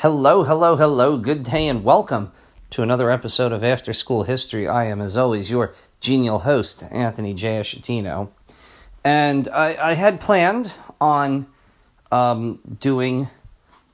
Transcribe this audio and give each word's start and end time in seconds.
Hello, 0.00 0.42
hello, 0.42 0.76
hello. 0.76 1.16
Good 1.16 1.42
day 1.44 1.66
and 1.66 1.82
welcome 1.82 2.30
to 2.68 2.82
another 2.82 3.10
episode 3.10 3.50
of 3.50 3.64
After 3.64 3.94
School 3.94 4.24
History. 4.24 4.68
I 4.68 4.84
am, 4.84 5.00
as 5.00 5.16
always, 5.16 5.50
your 5.50 5.72
genial 6.00 6.40
host, 6.40 6.84
Anthony 6.92 7.32
J. 7.32 7.60
Ashatino. 7.60 8.28
And 9.02 9.48
I, 9.48 9.92
I 9.92 9.94
had 9.94 10.20
planned 10.20 10.70
on 11.00 11.46
um, 12.12 12.58
doing 12.78 13.30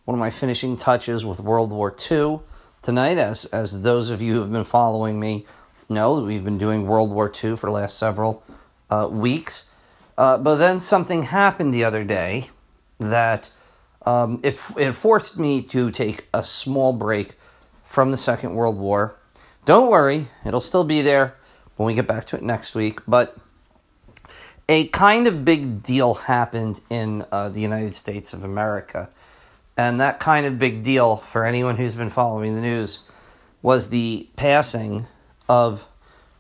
one 0.04 0.16
of 0.16 0.18
my 0.18 0.30
finishing 0.30 0.76
touches 0.76 1.24
with 1.24 1.38
World 1.38 1.70
War 1.70 1.95
II 2.11 2.41
tonight, 2.82 3.19
as, 3.19 3.45
as 3.45 3.82
those 3.82 4.11
of 4.11 4.21
you 4.21 4.34
who 4.34 4.41
have 4.41 4.50
been 4.50 4.64
following 4.64 5.21
me 5.21 5.46
know, 5.89 6.19
we've 6.19 6.45
been 6.45 6.59
doing 6.59 6.84
World 6.84 7.12
War 7.12 7.29
II 7.29 7.55
for 7.55 7.66
the 7.66 7.75
last 7.75 7.96
several 7.96 8.43
uh, 8.91 9.07
weeks. 9.09 9.71
Uh, 10.19 10.37
but 10.37 10.57
then 10.57 10.80
something 10.80 11.23
happened 11.23 11.73
the 11.73 11.84
other 11.84 12.03
day 12.03 12.50
that 12.98 13.50
um, 14.05 14.41
it, 14.43 14.59
it 14.77 14.93
forced 14.93 15.39
me 15.39 15.62
to 15.62 15.91
take 15.91 16.27
a 16.34 16.43
small 16.43 16.93
break 16.93 17.34
from 17.84 18.10
the 18.10 18.16
Second 18.16 18.55
World 18.55 18.79
War. 18.79 19.16
Don't 19.65 19.91
worry, 19.91 20.29
it'll 20.45 20.60
still 20.60 20.84
be 20.84 21.02
there 21.02 21.37
when 21.77 21.87
we 21.87 21.95
get 21.95 22.07
back 22.07 22.24
to 22.27 22.37
it 22.37 22.43
next 22.43 22.74
week. 22.74 23.01
But 23.07 23.37
a 24.69 24.88
kind 24.88 25.27
of 25.27 25.45
big 25.45 25.83
deal 25.83 26.15
happened 26.15 26.80
in 26.88 27.24
uh, 27.30 27.48
the 27.48 27.60
United 27.60 27.93
States 27.95 28.33
of 28.33 28.45
America. 28.45 29.10
And 29.77 30.01
that 30.01 30.21
kind 30.21 30.46
of 30.46 30.59
big 30.59 30.82
deal, 30.82 31.16
for 31.16 31.45
anyone 31.45 31.77
who's 31.77 31.95
been 31.95 32.10
following 32.10 32.55
the 32.55 32.60
news, 32.60 33.01
was 33.62 33.88
the 33.88 34.29
passing 34.37 35.07
of 35.48 35.88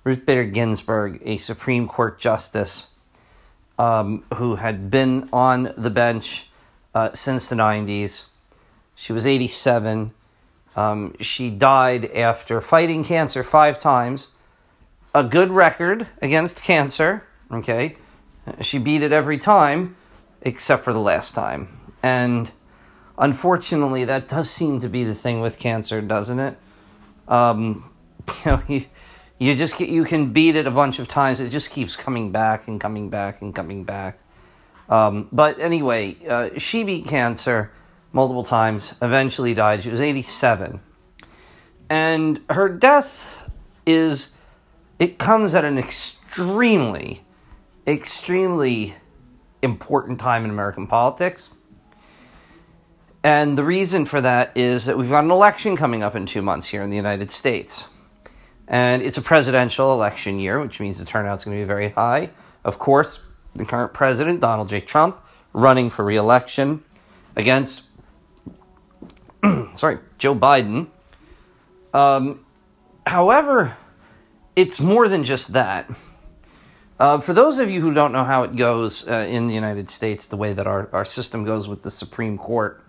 Ruth 0.04 0.26
Bader 0.26 0.44
Ginsburg, 0.44 1.20
a 1.24 1.36
Supreme 1.36 1.88
Court 1.88 2.18
justice 2.18 2.90
um, 3.78 4.24
who 4.34 4.56
had 4.56 4.90
been 4.90 5.28
on 5.32 5.72
the 5.76 5.90
bench 5.90 6.50
uh, 6.94 7.12
since 7.12 7.48
the 7.48 7.56
90s. 7.56 8.26
She 8.94 9.12
was 9.12 9.26
87. 9.26 10.12
Um, 10.76 11.14
she 11.20 11.50
died 11.50 12.06
after 12.12 12.60
fighting 12.60 13.04
cancer 13.04 13.42
five 13.42 13.78
times. 13.78 14.28
A 15.14 15.22
good 15.22 15.50
record 15.50 16.08
against 16.22 16.62
cancer, 16.62 17.24
okay? 17.50 17.96
She 18.60 18.78
beat 18.78 19.02
it 19.02 19.12
every 19.12 19.38
time 19.38 19.96
except 20.40 20.84
for 20.84 20.92
the 20.92 20.98
last 21.00 21.34
time. 21.34 21.68
And 22.02 22.50
unfortunately, 23.18 24.04
that 24.04 24.28
does 24.28 24.50
seem 24.50 24.80
to 24.80 24.88
be 24.88 25.04
the 25.04 25.14
thing 25.14 25.40
with 25.40 25.58
cancer, 25.58 26.00
doesn't 26.00 26.38
it? 26.38 26.56
Um, 27.28 27.90
you 28.28 28.50
know, 28.50 28.62
you, 28.68 28.84
you 29.38 29.54
just 29.54 29.76
get, 29.76 29.88
you 29.88 30.04
can 30.04 30.32
beat 30.32 30.56
it 30.56 30.66
a 30.66 30.70
bunch 30.70 30.98
of 30.98 31.08
times. 31.08 31.40
It 31.40 31.50
just 31.50 31.70
keeps 31.70 31.96
coming 31.96 32.32
back 32.32 32.68
and 32.68 32.80
coming 32.80 33.10
back 33.10 33.42
and 33.42 33.54
coming 33.54 33.84
back. 33.84 34.18
Um, 34.92 35.28
but 35.32 35.58
anyway, 35.58 36.18
uh, 36.28 36.50
she 36.58 36.84
beat 36.84 37.06
cancer 37.06 37.72
multiple 38.12 38.44
times, 38.44 38.94
eventually 39.00 39.54
died. 39.54 39.82
She 39.82 39.88
was 39.88 40.02
87. 40.02 40.80
And 41.88 42.42
her 42.50 42.68
death 42.68 43.34
is, 43.86 44.36
it 44.98 45.18
comes 45.18 45.54
at 45.54 45.64
an 45.64 45.78
extremely, 45.78 47.22
extremely 47.86 48.96
important 49.62 50.20
time 50.20 50.44
in 50.44 50.50
American 50.50 50.86
politics. 50.86 51.54
And 53.24 53.56
the 53.56 53.64
reason 53.64 54.04
for 54.04 54.20
that 54.20 54.52
is 54.54 54.84
that 54.84 54.98
we've 54.98 55.08
got 55.08 55.24
an 55.24 55.30
election 55.30 55.74
coming 55.74 56.02
up 56.02 56.14
in 56.14 56.26
two 56.26 56.42
months 56.42 56.68
here 56.68 56.82
in 56.82 56.90
the 56.90 56.96
United 56.96 57.30
States. 57.30 57.88
And 58.68 59.00
it's 59.00 59.16
a 59.16 59.22
presidential 59.22 59.90
election 59.94 60.38
year, 60.38 60.60
which 60.60 60.80
means 60.80 60.98
the 60.98 61.06
turnout's 61.06 61.46
going 61.46 61.56
to 61.56 61.62
be 61.62 61.66
very 61.66 61.90
high. 61.90 62.28
Of 62.62 62.78
course, 62.78 63.24
the 63.54 63.64
current 63.64 63.92
president, 63.92 64.40
Donald 64.40 64.68
J. 64.68 64.80
Trump, 64.80 65.18
running 65.52 65.90
for 65.90 66.04
reelection 66.04 66.82
against, 67.36 67.84
sorry, 69.72 69.98
Joe 70.18 70.34
Biden. 70.34 70.88
Um, 71.92 72.44
however, 73.06 73.76
it's 74.56 74.80
more 74.80 75.08
than 75.08 75.24
just 75.24 75.52
that. 75.52 75.90
Uh, 76.98 77.18
for 77.18 77.32
those 77.32 77.58
of 77.58 77.70
you 77.70 77.80
who 77.80 77.92
don't 77.92 78.12
know 78.12 78.24
how 78.24 78.44
it 78.44 78.54
goes 78.54 79.08
uh, 79.08 79.26
in 79.28 79.48
the 79.48 79.54
United 79.54 79.88
States, 79.88 80.28
the 80.28 80.36
way 80.36 80.52
that 80.52 80.66
our, 80.66 80.88
our 80.92 81.04
system 81.04 81.44
goes 81.44 81.68
with 81.68 81.82
the 81.82 81.90
Supreme 81.90 82.38
Court, 82.38 82.82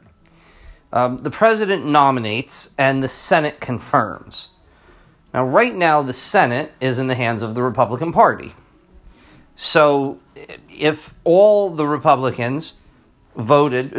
um, 0.92 1.24
the 1.24 1.32
president 1.32 1.86
nominates 1.86 2.76
and 2.78 3.04
the 3.04 3.08
Senate 3.08 3.60
confirms. 3.60 4.50
Now, 5.34 5.44
right 5.44 5.74
now, 5.74 6.04
the 6.04 6.14
Senate 6.14 6.74
is 6.80 7.00
in 7.00 7.08
the 7.08 7.16
hands 7.16 7.42
of 7.42 7.56
the 7.56 7.64
Republican 7.64 8.12
Party. 8.12 8.54
So 9.56 10.20
if 10.70 11.14
all 11.24 11.70
the 11.70 11.88
Republicans 11.88 12.74
voted, 13.36 13.94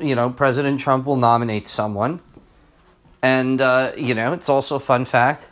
you 0.00 0.14
know, 0.14 0.30
President 0.30 0.80
Trump 0.80 1.06
will 1.06 1.16
nominate 1.16 1.66
someone. 1.66 2.20
And, 3.22 3.60
uh, 3.60 3.92
you 3.96 4.14
know, 4.14 4.32
it's 4.32 4.48
also 4.48 4.76
a 4.76 4.80
fun 4.80 5.04
fact. 5.04 5.46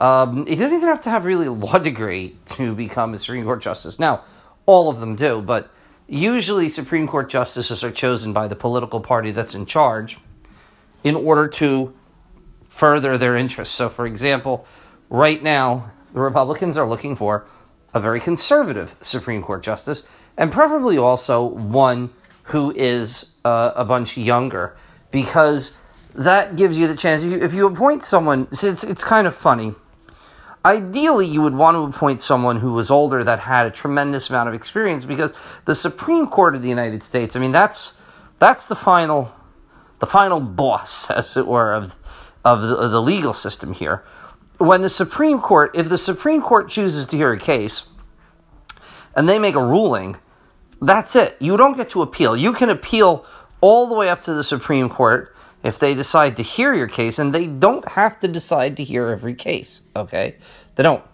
Um, 0.00 0.46
he 0.46 0.54
didn't 0.54 0.74
even 0.74 0.88
have 0.88 1.02
to 1.04 1.10
have 1.10 1.24
really 1.24 1.46
a 1.46 1.52
law 1.52 1.78
degree 1.78 2.36
to 2.56 2.74
become 2.74 3.14
a 3.14 3.18
Supreme 3.18 3.44
Court 3.44 3.60
justice. 3.60 3.98
Now, 3.98 4.24
all 4.66 4.88
of 4.88 5.00
them 5.00 5.16
do, 5.16 5.42
but 5.42 5.70
usually 6.06 6.68
Supreme 6.68 7.06
Court 7.06 7.28
justices 7.28 7.84
are 7.84 7.90
chosen 7.90 8.32
by 8.32 8.48
the 8.48 8.56
political 8.56 9.00
party 9.00 9.30
that's 9.30 9.54
in 9.54 9.66
charge 9.66 10.18
in 11.02 11.14
order 11.14 11.48
to 11.48 11.94
further 12.68 13.18
their 13.18 13.36
interests. 13.36 13.74
So, 13.74 13.88
for 13.88 14.06
example, 14.06 14.66
right 15.08 15.42
now, 15.42 15.90
the 16.14 16.20
Republicans 16.20 16.78
are 16.78 16.88
looking 16.88 17.16
for 17.16 17.46
a 17.92 18.00
very 18.00 18.20
conservative 18.20 18.96
Supreme 19.00 19.42
Court 19.42 19.62
justice, 19.62 20.06
and 20.36 20.52
preferably 20.52 20.96
also 20.96 21.42
one 21.44 22.10
who 22.44 22.72
is 22.72 23.32
uh, 23.44 23.72
a 23.74 23.84
bunch 23.84 24.16
younger, 24.16 24.76
because 25.10 25.76
that 26.14 26.56
gives 26.56 26.78
you 26.78 26.86
the 26.86 26.96
chance. 26.96 27.22
If 27.22 27.30
you, 27.30 27.38
if 27.38 27.54
you 27.54 27.66
appoint 27.66 28.02
someone, 28.02 28.48
it's, 28.50 28.84
it's 28.84 29.04
kind 29.04 29.26
of 29.26 29.34
funny. 29.34 29.74
Ideally, 30.64 31.26
you 31.26 31.40
would 31.42 31.54
want 31.54 31.74
to 31.76 31.96
appoint 31.96 32.20
someone 32.20 32.60
who 32.60 32.72
was 32.72 32.90
older 32.90 33.24
that 33.24 33.40
had 33.40 33.66
a 33.66 33.70
tremendous 33.70 34.28
amount 34.28 34.48
of 34.48 34.54
experience, 34.54 35.04
because 35.04 35.32
the 35.64 35.74
Supreme 35.74 36.26
Court 36.26 36.54
of 36.54 36.62
the 36.62 36.68
United 36.68 37.02
States, 37.02 37.34
I 37.34 37.40
mean, 37.40 37.52
that's 37.52 37.98
that's 38.38 38.66
the 38.66 38.76
final 38.76 39.32
the 39.98 40.06
final 40.06 40.40
boss, 40.40 41.10
as 41.10 41.36
it 41.36 41.46
were, 41.46 41.74
of 41.74 41.96
of 42.44 42.62
the, 42.62 42.74
of 42.76 42.90
the 42.90 43.02
legal 43.02 43.32
system 43.32 43.72
here 43.72 44.02
when 44.60 44.82
the 44.82 44.90
Supreme 44.90 45.40
Court, 45.40 45.70
if 45.74 45.88
the 45.88 45.96
Supreme 45.96 46.42
Court 46.42 46.68
chooses 46.68 47.06
to 47.08 47.16
hear 47.16 47.32
a 47.32 47.38
case 47.38 47.88
and 49.16 49.26
they 49.26 49.38
make 49.38 49.54
a 49.54 49.64
ruling, 49.64 50.16
that's 50.82 51.16
it. 51.16 51.36
You 51.40 51.56
don't 51.56 51.78
get 51.78 51.88
to 51.90 52.02
appeal. 52.02 52.36
You 52.36 52.52
can 52.52 52.68
appeal 52.68 53.24
all 53.62 53.88
the 53.88 53.94
way 53.94 54.10
up 54.10 54.22
to 54.22 54.34
the 54.34 54.44
Supreme 54.44 54.90
Court 54.90 55.34
if 55.62 55.78
they 55.78 55.94
decide 55.94 56.36
to 56.36 56.42
hear 56.42 56.74
your 56.74 56.88
case, 56.88 57.18
and 57.18 57.34
they 57.34 57.46
don't 57.46 57.86
have 57.90 58.20
to 58.20 58.28
decide 58.28 58.76
to 58.76 58.84
hear 58.84 59.08
every 59.08 59.34
case. 59.34 59.80
Okay, 59.96 60.36
they 60.74 60.82
don't. 60.82 61.04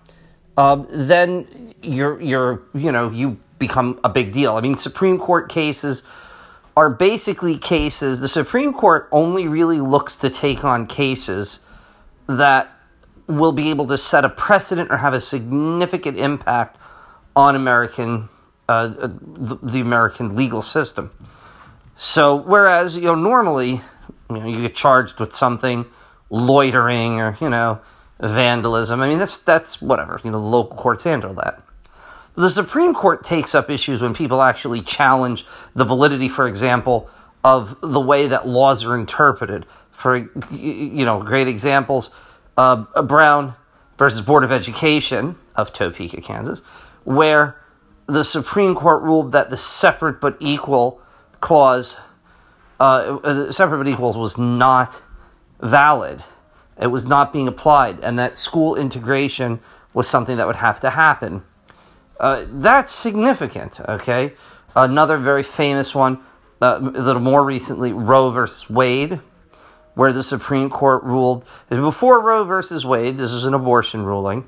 Um, 0.57 0.87
then 0.91 1.75
you're 1.83 2.21
you're 2.21 2.63
you 2.75 2.93
know 2.93 3.11
you 3.11 3.39
become 3.59 4.01
a 4.05 4.09
big 4.09 4.33
deal. 4.33 4.57
I 4.57 4.61
mean, 4.61 4.77
Supreme 4.77 5.19
Court 5.19 5.49
cases 5.49 6.03
are 6.77 6.91
basically 6.91 7.59
cases. 7.59 8.21
The 8.21 8.29
Supreme 8.29 8.73
Court 8.73 9.09
only 9.11 9.49
really 9.49 9.81
looks 9.81 10.17
to 10.17 10.31
take 10.31 10.65
on 10.65 10.87
cases 10.87 11.61
that 12.29 12.76
will 13.27 13.53
be 13.53 13.71
able 13.71 13.87
to 13.87 13.99
set 13.99 14.25
a 14.25 14.29
precedent 14.29 14.91
or 14.91 14.99
have 14.99 15.15
a 15.15 15.21
significant 15.21 16.19
impact 16.19 16.77
on 17.35 17.55
American 17.55 18.29
uh, 18.69 18.89
the, 18.89 19.59
the, 19.63 19.81
American 19.81 20.35
legal 20.35 20.61
system. 20.61 21.13
So 21.95 22.35
whereas 22.35 22.97
you 22.97 23.03
know 23.03 23.15
normally 23.15 23.81
you 24.31 24.37
know 24.37 24.47
you 24.47 24.63
get 24.63 24.75
charged 24.75 25.21
with 25.21 25.33
something 25.33 25.87
loitering 26.31 27.21
or 27.21 27.39
you 27.41 27.49
know 27.49 27.81
vandalism. 28.19 29.01
I 29.01 29.09
mean 29.09 29.19
that's 29.19 29.39
that's 29.39 29.81
whatever 29.81 30.21
you 30.25 30.31
know 30.31 30.41
local 30.41 30.77
courts 30.77 31.05
handle 31.05 31.35
that. 31.35 31.63
The 32.35 32.51
Supreme 32.51 32.93
Court 32.93 33.25
takes 33.25 33.55
up 33.55 33.71
issues 33.71 34.03
when 34.03 34.13
people 34.13 34.43
actually 34.43 34.83
challenge 34.83 35.47
the 35.75 35.85
validity, 35.85 36.29
for 36.29 36.47
example, 36.47 37.09
of 37.43 37.79
the 37.81 38.01
way 38.01 38.27
that 38.27 38.47
laws 38.47 38.85
are 38.85 38.95
interpreted. 38.95 39.65
For 39.91 40.29
you 40.51 41.07
know, 41.07 41.23
great 41.23 41.49
examples 41.49 42.11
uh, 42.57 43.03
Brown 43.03 43.55
versus 43.99 44.21
Board 44.21 44.45
of 44.45 44.53
Education 44.53 45.37
of 45.55 45.73
Topeka, 45.73 46.21
Kansas, 46.21 46.61
where 47.05 47.61
the 48.07 48.25
Supreme 48.25 48.75
Court 48.75 49.03
ruled 49.03 49.33
that 49.33 49.51
the 49.51 49.57
separate 49.57 50.21
but 50.21 50.37
equal 50.41 51.01
clause, 51.41 51.99
uh, 52.79 53.19
uh, 53.23 53.53
separate 53.53 53.79
but 53.79 53.89
equals, 53.89 54.17
was 54.17 54.39
not 54.39 55.01
valid. 55.61 56.23
It 56.81 56.89
was 56.89 57.07
not 57.07 57.33
being 57.33 57.49
applied, 57.49 58.01
and 58.01 58.19
that 58.19 58.37
school 58.37 58.77
integration 58.77 59.61
was 59.95 60.07
something 60.07 60.37
that 60.37 60.47
would 60.47 60.57
have 60.57 60.81
to 60.81 60.91
happen. 60.91 61.43
Uh, 62.21 62.45
that's 62.49 62.93
significant, 62.93 63.81
okay? 63.81 64.33
Another 64.75 65.17
very 65.17 65.43
famous 65.43 65.95
one, 65.95 66.19
uh, 66.61 66.79
a 66.81 66.81
little 66.81 67.23
more 67.23 67.43
recently, 67.43 67.93
Roe 67.93 68.31
versus 68.31 68.69
Wade, 68.69 69.21
where 69.97 70.13
the 70.13 70.23
Supreme 70.23 70.69
Court 70.69 71.03
ruled 71.05 71.43
before 71.71 72.21
Roe 72.21 72.45
versus 72.45 72.85
Wade, 72.85 73.17
this 73.17 73.33
is 73.33 73.45
an 73.45 73.55
abortion 73.55 74.05
ruling. 74.05 74.47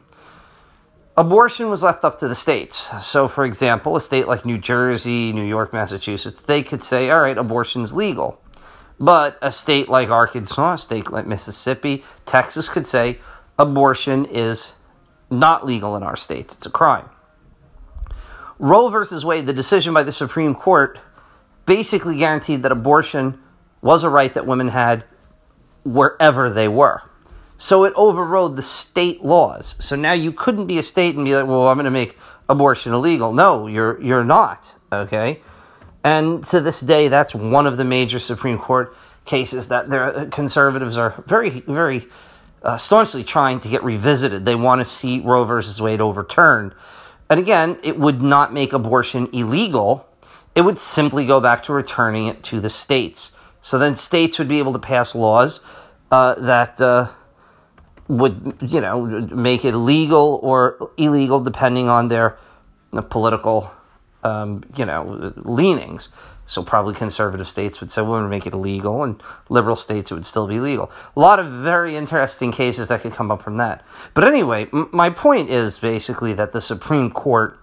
Abortion 1.16 1.70
was 1.70 1.82
left 1.82 2.04
up 2.04 2.20
to 2.20 2.28
the 2.28 2.34
states. 2.34 2.90
So, 3.02 3.28
for 3.28 3.46
example, 3.46 3.96
a 3.96 4.00
state 4.00 4.28
like 4.28 4.44
New 4.44 4.58
Jersey, 4.58 5.32
New 5.32 5.42
York, 5.42 5.72
Massachusetts, 5.72 6.42
they 6.42 6.62
could 6.62 6.82
say, 6.82 7.08
all 7.08 7.22
right, 7.22 7.36
abortion's 7.38 7.94
legal. 7.94 8.42
But 9.00 9.38
a 9.40 9.50
state 9.50 9.88
like 9.88 10.10
Arkansas, 10.10 10.74
a 10.74 10.78
state 10.78 11.10
like 11.10 11.26
Mississippi, 11.26 12.04
Texas 12.26 12.68
could 12.68 12.84
say 12.84 13.18
abortion 13.58 14.26
is 14.26 14.72
not 15.30 15.64
legal 15.64 15.96
in 15.96 16.02
our 16.02 16.16
states. 16.16 16.56
It's 16.56 16.66
a 16.66 16.70
crime. 16.70 17.08
Roe 18.58 18.90
versus 18.90 19.24
Wade, 19.24 19.46
the 19.46 19.54
decision 19.54 19.94
by 19.94 20.02
the 20.02 20.12
Supreme 20.12 20.54
Court, 20.54 20.98
basically 21.64 22.18
guaranteed 22.18 22.62
that 22.64 22.70
abortion 22.70 23.40
was 23.80 24.04
a 24.04 24.10
right 24.10 24.34
that 24.34 24.44
women 24.44 24.68
had 24.68 25.04
wherever 25.92 26.50
they 26.50 26.68
were. 26.68 27.02
So 27.56 27.84
it 27.84 27.92
overrode 27.96 28.56
the 28.56 28.62
state 28.62 29.24
laws. 29.24 29.76
So 29.80 29.96
now 29.96 30.12
you 30.12 30.32
couldn't 30.32 30.66
be 30.66 30.78
a 30.78 30.82
state 30.82 31.16
and 31.16 31.24
be 31.24 31.34
like, 31.34 31.46
well, 31.46 31.66
I'm 31.66 31.76
going 31.76 31.86
to 31.86 31.90
make 31.90 32.16
abortion 32.48 32.92
illegal. 32.92 33.32
No, 33.32 33.66
you're 33.66 34.00
you're 34.00 34.24
not. 34.24 34.74
Okay, 34.92 35.40
and 36.04 36.44
to 36.44 36.60
this 36.60 36.80
day, 36.80 37.08
that's 37.08 37.34
one 37.34 37.66
of 37.66 37.76
the 37.76 37.84
major 37.84 38.18
Supreme 38.18 38.58
Court 38.58 38.96
cases 39.24 39.68
that 39.68 39.90
their 39.90 40.04
uh, 40.04 40.26
conservatives 40.26 40.96
are 40.96 41.22
very 41.26 41.50
very 41.60 42.06
uh, 42.62 42.78
staunchly 42.78 43.24
trying 43.24 43.60
to 43.60 43.68
get 43.68 43.82
revisited. 43.84 44.44
They 44.44 44.54
want 44.54 44.80
to 44.80 44.84
see 44.84 45.20
Roe 45.20 45.44
versus 45.44 45.82
Wade 45.82 46.00
overturned. 46.00 46.74
And 47.28 47.38
again, 47.38 47.78
it 47.82 47.98
would 47.98 48.22
not 48.22 48.54
make 48.54 48.72
abortion 48.72 49.28
illegal. 49.32 50.08
It 50.54 50.62
would 50.62 50.78
simply 50.78 51.26
go 51.26 51.40
back 51.40 51.62
to 51.64 51.72
returning 51.72 52.26
it 52.26 52.42
to 52.44 52.60
the 52.60 52.70
states. 52.70 53.32
So 53.60 53.78
then 53.78 53.94
states 53.94 54.38
would 54.38 54.48
be 54.48 54.58
able 54.58 54.72
to 54.72 54.78
pass 54.78 55.14
laws 55.14 55.60
uh, 56.10 56.34
that 56.34 56.80
uh, 56.80 57.08
would, 58.08 58.56
you 58.60 58.80
know, 58.80 59.06
make 59.06 59.64
it 59.64 59.74
legal 59.74 60.40
or 60.42 60.90
illegal 60.96 61.40
depending 61.40 61.88
on 61.88 62.08
their 62.08 62.38
political, 63.10 63.70
um, 64.22 64.64
you 64.76 64.84
know, 64.84 65.32
leanings. 65.36 66.08
So 66.46 66.62
probably 66.62 66.94
conservative 66.94 67.46
states 67.46 67.78
would 67.80 67.90
say 67.90 68.00
we 68.00 68.08
would 68.08 68.30
make 68.30 68.46
it 68.46 68.54
illegal, 68.54 69.02
and 69.02 69.22
liberal 69.50 69.76
states 69.76 70.10
it 70.10 70.14
would 70.14 70.24
still 70.24 70.46
be 70.46 70.58
legal. 70.58 70.90
A 71.14 71.20
lot 71.20 71.38
of 71.38 71.46
very 71.46 71.94
interesting 71.94 72.52
cases 72.52 72.88
that 72.88 73.02
could 73.02 73.12
come 73.12 73.30
up 73.30 73.42
from 73.42 73.56
that. 73.56 73.84
But 74.14 74.24
anyway, 74.24 74.66
m- 74.72 74.88
my 74.90 75.10
point 75.10 75.50
is 75.50 75.78
basically 75.78 76.32
that 76.32 76.52
the 76.52 76.62
Supreme 76.62 77.10
Court 77.10 77.58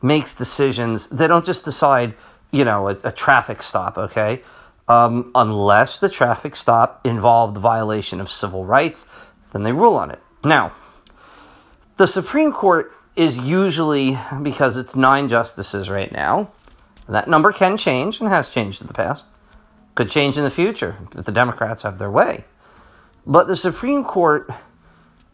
makes 0.00 0.36
decisions. 0.36 1.08
They 1.08 1.26
don't 1.26 1.44
just 1.44 1.64
decide, 1.64 2.14
you 2.52 2.64
know, 2.64 2.90
a, 2.90 2.96
a 3.02 3.10
traffic 3.10 3.60
stop. 3.60 3.98
Okay, 3.98 4.42
um, 4.88 5.30
unless 5.34 5.98
the 5.98 6.08
traffic 6.08 6.56
stop 6.56 7.06
involved 7.06 7.56
violation 7.58 8.20
of 8.20 8.30
civil 8.30 8.64
rights, 8.64 9.06
then 9.52 9.62
they 9.62 9.72
rule 9.72 9.94
on 9.94 10.10
it. 10.10 10.20
Now, 10.44 10.72
the 11.96 12.06
Supreme 12.06 12.52
Court 12.52 12.92
is 13.16 13.38
usually, 13.38 14.18
because 14.42 14.76
it's 14.76 14.94
nine 14.96 15.28
justices 15.28 15.90
right 15.90 16.10
now, 16.12 16.50
that 17.08 17.28
number 17.28 17.52
can 17.52 17.76
change 17.76 18.20
and 18.20 18.28
has 18.28 18.50
changed 18.50 18.80
in 18.80 18.86
the 18.86 18.94
past, 18.94 19.26
could 19.94 20.08
change 20.10 20.38
in 20.38 20.44
the 20.44 20.50
future 20.50 20.96
if 21.16 21.24
the 21.24 21.32
Democrats 21.32 21.82
have 21.82 21.98
their 21.98 22.10
way. 22.10 22.44
But 23.26 23.48
the 23.48 23.56
Supreme 23.56 24.04
Court 24.04 24.50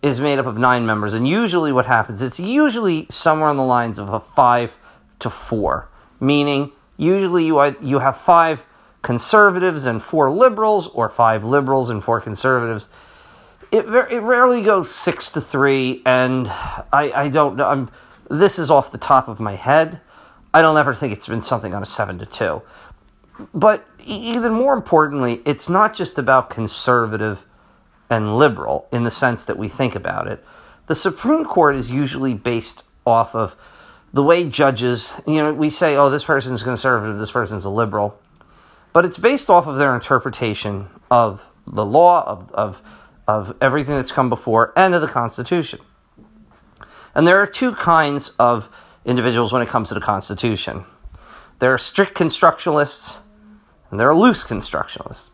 is 0.03 0.21
made 0.21 0.39
up 0.39 0.47
of 0.47 0.59
nine 0.59 0.85
members, 0.85 1.15
and 1.15 1.29
usually 1.29 1.73
what 1.73 1.87
happens, 1.87 2.23
it's 2.23 2.41
usually 2.41 3.07
somewhere 3.11 3.49
on 3.49 3.57
the 3.57 3.65
lines 3.65 3.99
of 3.99 4.09
a 4.09 4.21
five 4.21 4.79
to 5.19 5.31
four, 5.31 5.89
meaning 6.21 6.73
usually 6.97 7.47
you, 7.47 7.77
you 7.81 7.99
have 8.01 8.17
five 8.17 8.67
conservatives 9.05 9.85
and 9.85 10.03
four 10.03 10.31
liberals, 10.31 10.89
or 10.89 11.09
five 11.09 11.45
liberals 11.45 11.91
and 11.91 12.03
four 12.03 12.21
conservatives. 12.21 12.89
It, 13.71 13.87
it 13.87 14.21
rarely 14.21 14.63
goes 14.63 14.91
six 14.91 15.31
to 15.33 15.41
three, 15.41 16.03
and 16.07 16.49
I, 16.49 17.13
I 17.15 17.29
don't 17.29 17.57
know. 17.57 17.69
I'm, 17.69 17.89
this 18.31 18.59
is 18.59 18.71
off 18.71 18.91
the 18.91 18.99
top 18.99 19.29
of 19.29 19.39
my 19.39 19.55
head. 19.55 20.01
I 20.55 20.63
don't 20.63 20.79
ever 20.79 20.95
think 20.95 21.13
it's 21.13 21.29
been 21.29 21.43
something 21.43 21.75
on 21.75 21.83
a 21.83 21.85
seven 21.85 22.19
to 22.19 22.27
two. 22.27 22.63
But 23.53 23.85
even 24.07 24.53
more 24.53 24.73
importantly, 24.73 25.43
it's 25.45 25.69
not 25.69 25.93
just 25.93 26.19
about 26.19 26.49
conservative 26.49 27.47
and 28.09 28.39
liberal 28.39 28.89
in 28.91 29.03
the 29.03 29.11
sense 29.11 29.45
that 29.45 29.59
we 29.59 29.69
think 29.69 29.95
about 29.95 30.29
it. 30.29 30.43
The 30.87 30.95
Supreme 30.95 31.45
Court 31.45 31.77
is 31.77 31.91
usually 31.91 32.33
based 32.33 32.85
off 33.05 33.35
of 33.35 33.55
the 34.15 34.23
way 34.23 34.49
judges, 34.49 35.13
you 35.27 35.35
know, 35.35 35.53
we 35.53 35.69
say, 35.69 35.97
oh, 35.97 36.09
this 36.09 36.25
person's 36.25 36.63
conservative, 36.63 37.19
this 37.19 37.33
person's 37.33 37.65
a 37.65 37.71
liberal 37.71 38.19
but 38.95 39.05
it's 39.05 39.19
based 39.19 39.51
off 39.51 39.67
of 39.67 39.77
their 39.77 39.95
interpretation 39.95 40.89
of 41.11 41.51
the 41.67 41.85
law, 41.85 42.25
of, 42.27 42.51
of, 42.53 42.83
of 43.27 43.55
everything 43.61 43.97
that's 43.97 44.13
come 44.13 44.29
before, 44.31 44.73
and 44.77 44.95
of 44.95 45.03
the 45.03 45.09
Constitution. 45.09 45.81
And 47.15 47.27
there 47.27 47.43
are 47.43 47.47
two 47.47 47.75
kinds 47.75 48.31
of 48.39 48.71
individuals 49.05 49.53
when 49.53 49.63
it 49.63 49.69
comes 49.69 49.89
to 49.89 49.95
the 49.95 50.01
Constitution 50.01 50.87
there 51.61 51.73
are 51.73 51.79
strict 51.79 52.15
constructionalists, 52.15 53.21
and 53.91 53.99
there 53.99 54.09
are 54.09 54.15
loose 54.15 54.45
constructionalists. 54.45 55.31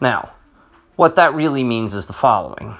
Now, 0.00 0.32
what 0.96 1.14
that 1.14 1.32
really 1.32 1.62
means 1.62 1.94
is 1.94 2.06
the 2.06 2.12
following 2.12 2.76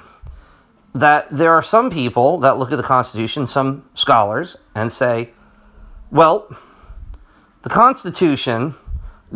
that 0.93 1.27
there 1.29 1.53
are 1.53 1.61
some 1.61 1.89
people 1.89 2.37
that 2.39 2.57
look 2.57 2.71
at 2.71 2.75
the 2.75 2.83
Constitution, 2.83 3.47
some 3.47 3.87
scholars, 3.93 4.57
and 4.75 4.91
say, 4.91 5.29
well, 6.11 6.53
the 7.61 7.69
Constitution 7.69 8.75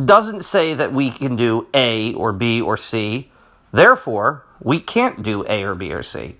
doesn't 0.06 0.44
say 0.44 0.74
that 0.74 0.92
we 0.92 1.12
can 1.12 1.36
do 1.36 1.68
A 1.74 2.14
or 2.14 2.34
B 2.34 2.62
or 2.62 2.78
C. 2.78 3.32
Therefore, 3.72 4.46
we 4.62 4.80
can't 4.80 5.24
do 5.24 5.46
A 5.48 5.64
or 5.64 5.76
B 5.76 5.92
or 5.94 6.04
C 6.04 6.38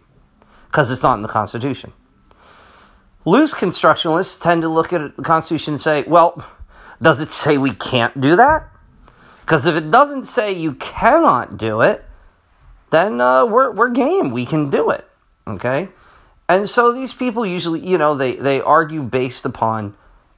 because 0.68 0.92
it's 0.92 1.04
not 1.04 1.16
in 1.16 1.22
the 1.22 1.28
Constitution. 1.28 1.94
Loose 3.26 3.54
constructionalists 3.54 4.42
tend 4.42 4.62
to 4.64 4.70
look 4.70 4.92
at 4.92 5.16
the 5.16 5.24
Constitution 5.24 5.76
and 5.76 5.82
say, 5.82 6.04
well, 6.04 6.46
does 7.02 7.22
it 7.22 7.32
say 7.32 7.58
we 7.58 7.74
can't 7.74 8.20
do 8.20 8.36
that? 8.36 8.70
Because 9.42 9.66
if 9.66 9.76
it 9.76 9.92
doesn't 9.92 10.24
say 10.24 10.52
you 10.52 10.74
cannot 10.76 11.58
do 11.58 11.82
it, 11.82 12.06
then 12.92 13.20
uh, 13.20 13.46
we're, 13.46 13.72
we're 13.72 13.90
game. 13.90 14.32
We 14.32 14.46
can 14.46 14.70
do 14.70 14.90
it. 14.90 15.08
Okay? 15.48 15.90
And 16.48 16.68
so 16.70 16.92
these 16.92 17.14
people 17.14 17.46
usually, 17.46 17.86
you 17.86 17.98
know, 17.98 18.16
they, 18.16 18.36
they 18.36 18.62
argue 18.62 19.02
based 19.02 19.46
upon 19.46 19.96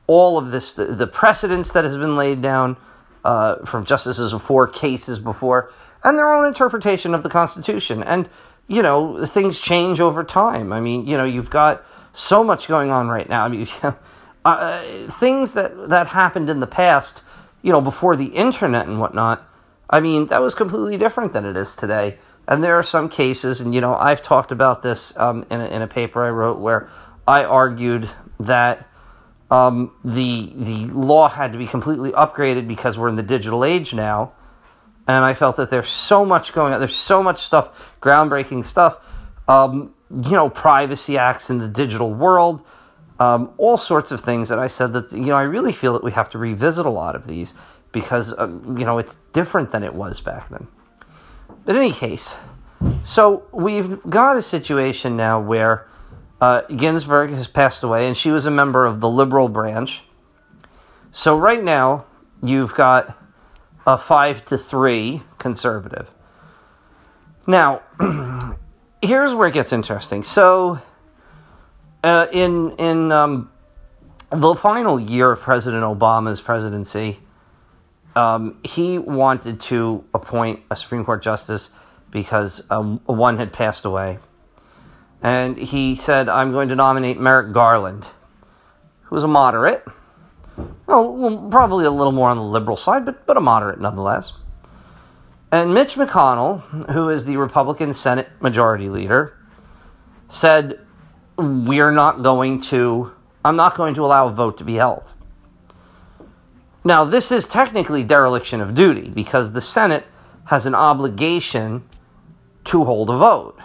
all 0.07 0.37
of 0.37 0.51
this, 0.51 0.73
the, 0.73 0.85
the 0.85 1.07
precedents 1.07 1.73
that 1.73 1.83
has 1.83 1.97
been 1.97 2.15
laid 2.15 2.41
down, 2.41 2.77
uh, 3.25 3.65
from 3.65 3.83
justices 3.83 4.31
before, 4.31 4.67
cases 4.67 5.19
before, 5.19 5.71
and 6.03 6.17
their 6.17 6.31
own 6.31 6.45
interpretation 6.45 7.15
of 7.15 7.23
the 7.23 7.29
Constitution. 7.29 8.03
And, 8.03 8.29
you 8.67 8.83
know, 8.83 9.25
things 9.25 9.59
change 9.59 9.99
over 9.99 10.23
time. 10.23 10.71
I 10.71 10.79
mean, 10.79 11.07
you 11.07 11.17
know, 11.17 11.25
you've 11.25 11.49
got 11.49 11.83
so 12.13 12.43
much 12.43 12.67
going 12.67 12.91
on 12.91 13.07
right 13.09 13.27
now. 13.27 13.43
I 13.43 13.47
mean, 13.47 13.67
uh, 14.45 15.07
things 15.07 15.53
that, 15.53 15.89
that 15.89 16.07
happened 16.07 16.51
in 16.51 16.59
the 16.59 16.67
past, 16.67 17.21
you 17.63 17.71
know, 17.71 17.81
before 17.81 18.15
the 18.15 18.27
internet 18.27 18.87
and 18.87 18.99
whatnot, 18.99 19.49
I 19.89 19.99
mean, 19.99 20.27
that 20.27 20.39
was 20.39 20.53
completely 20.53 20.97
different 20.97 21.33
than 21.33 21.45
it 21.45 21.57
is 21.57 21.75
today. 21.75 22.19
And 22.47 22.63
there 22.63 22.77
are 22.77 22.83
some 22.83 23.09
cases, 23.09 23.59
and, 23.59 23.73
you 23.73 23.81
know, 23.81 23.95
I've 23.95 24.21
talked 24.21 24.51
about 24.51 24.83
this 24.83 25.17
um, 25.17 25.47
in, 25.49 25.61
a, 25.61 25.65
in 25.65 25.81
a 25.81 25.87
paper 25.87 26.23
I 26.23 26.29
wrote 26.29 26.59
where 26.59 26.89
I 27.27 27.43
argued 27.43 28.07
that 28.39 28.87
um, 29.51 29.91
the 30.03 30.51
the 30.55 30.87
law 30.87 31.29
had 31.29 31.51
to 31.51 31.57
be 31.57 31.67
completely 31.67 32.11
upgraded 32.11 32.67
because 32.67 32.97
we're 32.97 33.09
in 33.09 33.15
the 33.15 33.23
digital 33.23 33.63
age 33.63 33.93
now, 33.93 34.33
and 35.07 35.23
I 35.23 35.33
felt 35.33 35.57
that 35.57 35.69
there's 35.69 35.89
so 35.89 36.25
much 36.25 36.53
going 36.53 36.73
on. 36.73 36.79
There's 36.79 36.95
so 36.95 37.21
much 37.21 37.39
stuff, 37.39 37.95
groundbreaking 38.01 38.65
stuff. 38.65 38.99
Um, 39.47 39.93
you 40.09 40.31
know, 40.31 40.49
privacy 40.49 41.17
acts 41.17 41.49
in 41.49 41.59
the 41.59 41.67
digital 41.67 42.11
world, 42.11 42.63
um, 43.19 43.53
all 43.57 43.77
sorts 43.77 44.11
of 44.11 44.21
things. 44.21 44.49
And 44.49 44.59
I 44.59 44.67
said 44.67 44.93
that 44.93 45.11
you 45.11 45.27
know 45.27 45.35
I 45.35 45.43
really 45.43 45.73
feel 45.73 45.93
that 45.93 46.03
we 46.03 46.11
have 46.11 46.29
to 46.31 46.39
revisit 46.39 46.85
a 46.85 46.89
lot 46.89 47.15
of 47.15 47.27
these 47.27 47.53
because 47.91 48.37
um, 48.39 48.77
you 48.77 48.85
know 48.85 48.97
it's 48.97 49.15
different 49.31 49.69
than 49.69 49.83
it 49.83 49.93
was 49.93 50.21
back 50.21 50.49
then. 50.49 50.67
But 51.65 51.75
in 51.75 51.83
any 51.83 51.93
case, 51.93 52.33
so 53.03 53.43
we've 53.51 54.01
got 54.09 54.37
a 54.37 54.41
situation 54.41 55.15
now 55.15 55.39
where 55.39 55.87
uh, 56.45 56.61
Ginsburg 56.67 57.31
has 57.31 57.47
passed 57.47 57.81
away, 57.81 58.05
and 58.05 58.15
she 58.15 58.29
was 58.29 58.45
a 58.45 58.51
member 58.51 58.85
of 58.85 58.99
the 58.99 59.09
liberal 59.09 59.49
branch. 59.49 60.03
So 61.11 61.35
right 61.35 61.63
now, 61.63 62.05
you've 62.43 62.75
got 62.75 63.17
a 63.87 63.97
five 63.97 64.45
to 64.45 64.57
three 64.57 65.23
conservative. 65.39 66.11
Now, 67.47 67.81
here's 69.01 69.33
where 69.33 69.47
it 69.47 69.55
gets 69.55 69.73
interesting. 69.73 70.21
So, 70.21 70.77
uh, 72.03 72.27
in 72.31 72.75
in 72.77 73.11
um, 73.11 73.49
the 74.29 74.53
final 74.53 74.99
year 74.99 75.31
of 75.31 75.41
President 75.41 75.83
Obama's 75.83 76.41
presidency, 76.41 77.21
um, 78.15 78.59
he 78.63 78.99
wanted 78.99 79.61
to 79.61 80.03
appoint 80.13 80.59
a 80.69 80.75
Supreme 80.75 81.05
Court 81.05 81.23
justice 81.23 81.71
because 82.11 82.69
um, 82.69 82.99
one 83.07 83.37
had 83.37 83.51
passed 83.51 83.83
away 83.83 84.19
and 85.25 85.57
he 85.57 85.95
said, 85.95 86.29
I'm 86.29 86.51
going 86.51 86.69
to 86.69 86.75
nominate 86.75 87.19
Merrick 87.19 87.51
Garland, 87.51 88.05
who 89.01 89.15
was 89.15 89.23
a 89.23 89.27
moderate. 89.27 89.83
Well, 90.85 91.47
probably 91.49 91.83
a 91.85 91.89
little 91.89 92.11
more 92.11 92.29
on 92.29 92.37
the 92.37 92.43
liberal 92.43 92.77
side, 92.77 93.05
but, 93.05 93.25
but 93.25 93.35
a 93.35 93.39
moderate 93.39 93.81
nonetheless. 93.81 94.33
And 95.51 95.73
Mitch 95.73 95.95
McConnell, 95.95 96.91
who 96.91 97.09
is 97.09 97.25
the 97.25 97.37
Republican 97.37 97.91
Senate 97.91 98.29
Majority 98.39 98.87
Leader, 98.87 99.35
said, 100.29 100.79
We're 101.37 101.89
not 101.89 102.21
going 102.21 102.61
to, 102.69 103.11
I'm 103.43 103.55
not 103.55 103.75
going 103.75 103.95
to 103.95 104.05
allow 104.05 104.27
a 104.27 104.31
vote 104.31 104.59
to 104.59 104.63
be 104.63 104.75
held. 104.75 105.11
Now, 106.83 107.03
this 107.03 107.31
is 107.31 107.47
technically 107.47 108.03
dereliction 108.03 108.61
of 108.61 108.75
duty 108.75 109.09
because 109.09 109.53
the 109.53 109.61
Senate 109.61 110.05
has 110.49 110.67
an 110.67 110.75
obligation 110.75 111.83
to 112.65 112.83
hold 112.83 113.09
a 113.09 113.17
vote. 113.17 113.59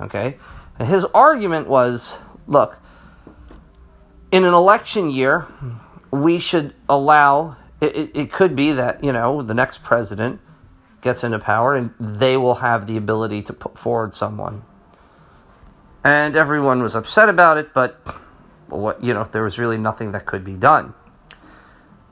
Okay? 0.00 0.38
His 0.80 1.04
argument 1.06 1.68
was 1.68 2.18
look, 2.46 2.78
in 4.30 4.44
an 4.44 4.54
election 4.54 5.10
year, 5.10 5.46
we 6.10 6.38
should 6.38 6.74
allow 6.88 7.56
it, 7.80 8.10
it, 8.14 8.32
could 8.32 8.56
be 8.56 8.72
that, 8.72 9.04
you 9.04 9.12
know, 9.12 9.42
the 9.42 9.54
next 9.54 9.82
president 9.82 10.40
gets 11.02 11.22
into 11.22 11.38
power 11.38 11.74
and 11.74 11.92
they 12.00 12.36
will 12.36 12.56
have 12.56 12.86
the 12.86 12.96
ability 12.96 13.42
to 13.42 13.52
put 13.52 13.76
forward 13.76 14.14
someone. 14.14 14.62
And 16.02 16.36
everyone 16.36 16.82
was 16.82 16.94
upset 16.94 17.28
about 17.28 17.58
it, 17.58 17.74
but 17.74 18.00
what 18.68 19.02
you 19.02 19.12
know, 19.12 19.24
there 19.24 19.42
was 19.42 19.58
really 19.58 19.76
nothing 19.76 20.12
that 20.12 20.26
could 20.26 20.44
be 20.44 20.54
done. 20.54 20.94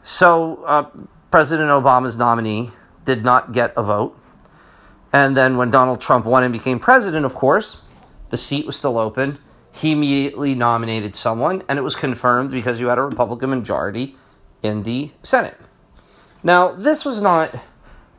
So 0.02 0.64
uh, 0.64 0.90
President 1.30 1.70
Obama's 1.70 2.16
nominee 2.16 2.72
did 3.04 3.24
not 3.24 3.52
get 3.52 3.72
a 3.76 3.82
vote. 3.82 4.18
And 5.12 5.36
then 5.36 5.56
when 5.56 5.70
Donald 5.70 6.00
Trump 6.00 6.24
won 6.24 6.42
and 6.42 6.52
became 6.52 6.78
president, 6.78 7.24
of 7.24 7.34
course, 7.34 7.82
the 8.32 8.38
seat 8.38 8.64
was 8.64 8.74
still 8.76 8.96
open. 8.96 9.38
He 9.72 9.92
immediately 9.92 10.54
nominated 10.54 11.14
someone, 11.14 11.62
and 11.68 11.78
it 11.78 11.82
was 11.82 11.94
confirmed 11.94 12.50
because 12.50 12.80
you 12.80 12.86
had 12.86 12.96
a 12.96 13.02
Republican 13.02 13.50
majority 13.50 14.16
in 14.62 14.84
the 14.84 15.10
Senate. 15.22 15.58
Now, 16.42 16.72
this 16.72 17.04
was 17.04 17.20
not 17.20 17.54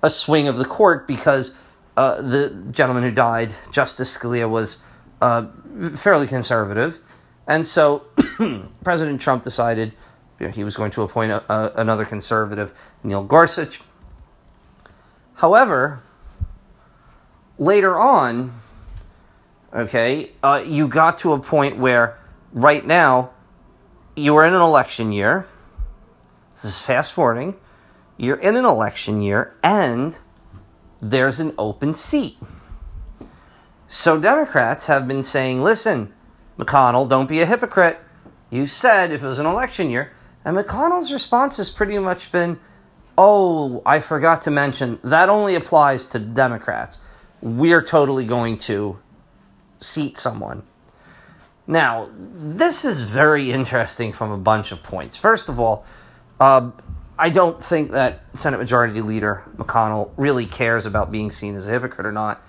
a 0.04 0.12
swing 0.12 0.48
of 0.48 0.58
the 0.58 0.66
court 0.66 1.08
because 1.08 1.58
uh, 1.98 2.22
the 2.22 2.68
gentleman 2.70 3.02
who 3.02 3.10
died, 3.10 3.56
Justice 3.72 4.16
Scalia, 4.16 4.48
was 4.48 4.84
uh, 5.20 5.48
fairly 5.96 6.28
conservative. 6.28 7.00
And 7.48 7.66
so 7.66 8.06
President 8.84 9.20
Trump 9.20 9.44
decided 9.44 9.94
you 10.40 10.46
know, 10.46 10.52
he 10.54 10.64
was 10.64 10.78
going 10.78 10.92
to 10.92 11.02
appoint 11.02 11.32
a, 11.32 11.52
a, 11.52 11.74
another 11.76 12.06
conservative, 12.06 12.72
Neil 13.04 13.24
Gorsuch. 13.24 13.82
However, 15.36 16.04
later 17.58 17.98
on, 17.98 18.62
okay, 19.74 20.32
uh, 20.44 20.64
you 20.66 20.88
got 20.88 21.18
to 21.20 21.34
a 21.34 21.40
point 21.40 21.78
where 21.78 22.20
right 22.52 22.86
now 22.86 23.32
you 24.16 24.36
are 24.36 24.46
in 24.46 24.54
an 24.54 24.62
election 24.62 25.12
year. 25.12 25.48
This 26.54 26.66
is 26.66 26.80
fast 26.80 27.14
forwarding. 27.14 27.56
You're 28.18 28.38
in 28.38 28.56
an 28.56 28.66
election 28.66 29.22
year 29.22 29.56
and 29.64 30.18
there's 31.02 31.40
an 31.40 31.54
open 31.58 31.94
seat. 31.94 32.38
So 33.88 34.20
Democrats 34.20 34.86
have 34.86 35.08
been 35.08 35.24
saying, 35.24 35.64
listen, 35.64 36.14
McConnell, 36.58 37.10
don't 37.10 37.28
be 37.28 37.42
a 37.42 37.46
hypocrite. 37.46 38.00
You 38.50 38.66
said 38.66 39.12
if 39.12 39.24
it 39.24 39.28
was 39.28 39.40
an 39.40 39.46
election 39.46 39.90
year. 39.90 40.14
And 40.46 40.56
McConnell's 40.58 41.12
response 41.12 41.58
has 41.58 41.70
pretty 41.70 41.98
much 41.98 42.32
been, 42.32 42.60
oh, 43.18 43.82
I 43.86 44.00
forgot 44.00 44.42
to 44.44 44.52
mention, 44.52 45.00
that 45.04 45.30
only 45.30 45.56
applies 45.56 46.06
to 46.08 46.20
Democrats. 46.20 47.00
We're 47.42 47.82
totally 47.82 48.26
going 48.26 48.58
to 48.60 49.00
seat 49.84 50.18
someone. 50.18 50.64
Now, 51.66 52.10
this 52.18 52.84
is 52.84 53.04
very 53.04 53.52
interesting 53.52 54.12
from 54.12 54.32
a 54.32 54.38
bunch 54.38 54.72
of 54.72 54.84
points. 54.84 55.18
First 55.18 55.48
of 55.48 55.60
all, 55.60 55.86
uh, 56.40 56.72
I 57.18 57.30
don't 57.30 57.62
think 57.62 57.92
that 57.92 58.24
Senate 58.34 58.58
Majority 58.58 59.00
Leader 59.02 59.44
McConnell 59.56 60.12
really 60.18 60.46
cares 60.46 60.86
about 60.86 61.12
being 61.12 61.32
seen 61.32 61.56
as 61.56 61.68
a 61.68 61.72
hypocrite 61.72 62.06
or 62.06 62.12
not. 62.12 62.42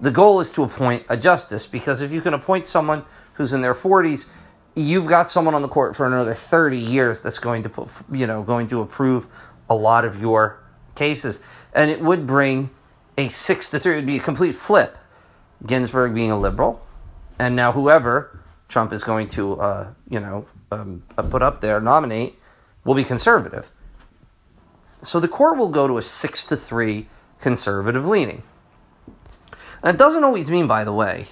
The 0.00 0.10
goal 0.10 0.40
is 0.40 0.50
to 0.52 0.62
appoint 0.62 1.04
a 1.08 1.16
justice 1.16 1.66
because 1.66 2.00
if 2.00 2.12
you 2.12 2.20
can 2.20 2.32
appoint 2.32 2.66
someone 2.66 3.04
who's 3.34 3.52
in 3.52 3.60
their 3.60 3.74
40s, 3.74 4.28
you've 4.76 5.06
got 5.06 5.28
someone 5.28 5.54
on 5.54 5.62
the 5.62 5.68
court 5.68 5.96
for 5.96 6.06
another 6.06 6.34
30 6.34 6.78
years 6.78 7.22
that's 7.22 7.38
going 7.38 7.62
to 7.64 7.68
put, 7.68 7.88
you 8.12 8.26
know, 8.26 8.42
going 8.42 8.68
to 8.68 8.80
approve 8.80 9.26
a 9.68 9.74
lot 9.74 10.04
of 10.04 10.20
your 10.20 10.62
cases. 10.94 11.42
And 11.72 11.90
it 11.90 12.00
would 12.00 12.26
bring 12.26 12.70
a 13.18 13.28
6 13.28 13.70
to 13.70 13.78
3 13.78 13.92
it 13.92 13.96
would 13.96 14.06
be 14.06 14.18
a 14.18 14.20
complete 14.20 14.54
flip. 14.54 14.96
Ginsburg 15.66 16.14
being 16.14 16.30
a 16.30 16.38
liberal, 16.38 16.86
and 17.38 17.54
now 17.54 17.72
whoever 17.72 18.40
Trump 18.68 18.92
is 18.92 19.04
going 19.04 19.28
to, 19.28 19.60
uh, 19.60 19.92
you 20.08 20.20
know, 20.20 20.46
um, 20.70 21.02
put 21.30 21.42
up 21.42 21.60
there, 21.60 21.80
nominate, 21.80 22.38
will 22.84 22.94
be 22.94 23.04
conservative. 23.04 23.70
So 25.02 25.20
the 25.20 25.28
court 25.28 25.58
will 25.58 25.68
go 25.68 25.86
to 25.86 25.98
a 25.98 26.02
6 26.02 26.44
to 26.46 26.56
3 26.56 27.08
conservative 27.40 28.06
leaning. 28.06 28.42
And 29.82 29.94
it 29.94 29.98
doesn't 29.98 30.24
always 30.24 30.50
mean, 30.50 30.66
by 30.66 30.84
the 30.84 30.92
way, 30.92 31.28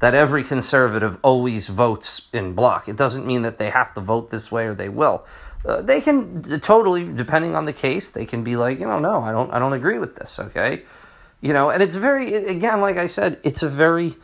that 0.00 0.14
every 0.14 0.44
conservative 0.44 1.18
always 1.22 1.68
votes 1.68 2.28
in 2.32 2.54
bloc. 2.54 2.88
It 2.88 2.96
doesn't 2.96 3.26
mean 3.26 3.42
that 3.42 3.58
they 3.58 3.70
have 3.70 3.94
to 3.94 4.00
vote 4.00 4.30
this 4.30 4.52
way 4.52 4.66
or 4.66 4.74
they 4.74 4.88
will. 4.88 5.26
Uh, 5.64 5.82
they 5.82 6.00
can 6.00 6.42
totally, 6.60 7.10
depending 7.12 7.56
on 7.56 7.64
the 7.64 7.72
case, 7.72 8.10
they 8.10 8.24
can 8.24 8.44
be 8.44 8.56
like, 8.56 8.78
you 8.78 8.86
know, 8.86 8.98
no, 8.98 9.20
I 9.20 9.32
don't, 9.32 9.50
I 9.52 9.58
don't 9.58 9.72
agree 9.72 9.98
with 9.98 10.14
this. 10.14 10.38
Okay, 10.38 10.82
you 11.40 11.52
know, 11.52 11.70
and 11.70 11.82
it's 11.82 11.96
very, 11.96 12.34
again, 12.34 12.80
like 12.80 12.96
I 12.96 13.06
said, 13.06 13.38
it's 13.44 13.62
a 13.62 13.68
very, 13.68 14.16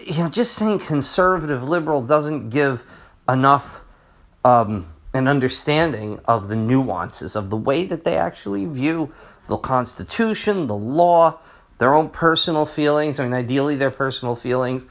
you 0.00 0.18
know, 0.18 0.28
just 0.28 0.54
saying 0.54 0.80
conservative 0.80 1.62
liberal 1.62 2.02
doesn't 2.02 2.50
give 2.50 2.84
enough 3.28 3.82
um, 4.44 4.92
an 5.12 5.28
understanding 5.28 6.20
of 6.26 6.48
the 6.48 6.56
nuances 6.56 7.36
of 7.36 7.50
the 7.50 7.56
way 7.56 7.84
that 7.84 8.04
they 8.04 8.16
actually 8.16 8.64
view 8.64 9.12
the 9.48 9.56
Constitution, 9.56 10.66
the 10.66 10.76
law, 10.76 11.38
their 11.78 11.94
own 11.94 12.08
personal 12.08 12.66
feelings. 12.66 13.20
I 13.20 13.24
mean, 13.24 13.34
ideally, 13.34 13.76
their 13.76 13.90
personal 13.90 14.36
feelings 14.36 14.86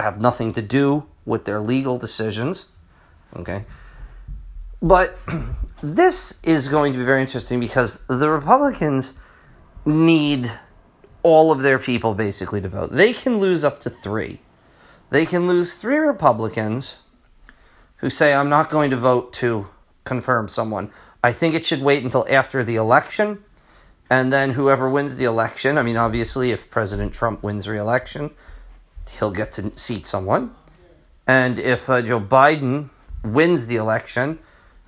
have 0.00 0.20
nothing 0.20 0.52
to 0.54 0.62
do 0.62 1.06
with 1.24 1.44
their 1.44 1.60
legal 1.60 1.98
decisions. 1.98 2.66
Okay. 3.34 3.64
But 4.82 5.18
this 5.82 6.40
is 6.42 6.68
going 6.68 6.92
to 6.92 6.98
be 6.98 7.04
very 7.04 7.20
interesting 7.20 7.60
because 7.60 8.04
the 8.08 8.28
Republicans 8.28 9.18
need 9.86 10.52
all 11.22 11.50
of 11.50 11.62
their 11.62 11.78
people 11.78 12.14
basically 12.14 12.60
to 12.60 12.68
vote. 12.68 12.92
They 12.92 13.12
can 13.12 13.38
lose 13.38 13.64
up 13.64 13.80
to 13.80 13.90
three. 13.90 14.40
They 15.10 15.24
can 15.24 15.46
lose 15.46 15.74
three 15.74 15.98
Republicans 15.98 16.98
who 17.98 18.10
say, 18.10 18.34
I'm 18.34 18.48
not 18.48 18.70
going 18.70 18.90
to 18.90 18.96
vote 18.96 19.32
to 19.34 19.68
confirm 20.04 20.48
someone. 20.48 20.90
I 21.22 21.32
think 21.32 21.54
it 21.54 21.64
should 21.64 21.82
wait 21.82 22.04
until 22.04 22.26
after 22.28 22.62
the 22.62 22.76
election 22.76 23.42
and 24.08 24.32
then 24.32 24.52
whoever 24.52 24.88
wins 24.88 25.16
the 25.16 25.24
election, 25.24 25.78
I 25.78 25.82
mean, 25.82 25.96
obviously, 25.96 26.52
if 26.52 26.70
President 26.70 27.12
Trump 27.12 27.42
wins 27.42 27.68
re 27.68 27.78
election, 27.78 28.30
he'll 29.18 29.32
get 29.32 29.52
to 29.52 29.72
seat 29.76 30.06
someone. 30.06 30.54
And 31.26 31.58
if 31.58 31.90
uh, 31.90 32.02
Joe 32.02 32.20
Biden 32.20 32.90
wins 33.24 33.66
the 33.66 33.76
election, 33.76 34.38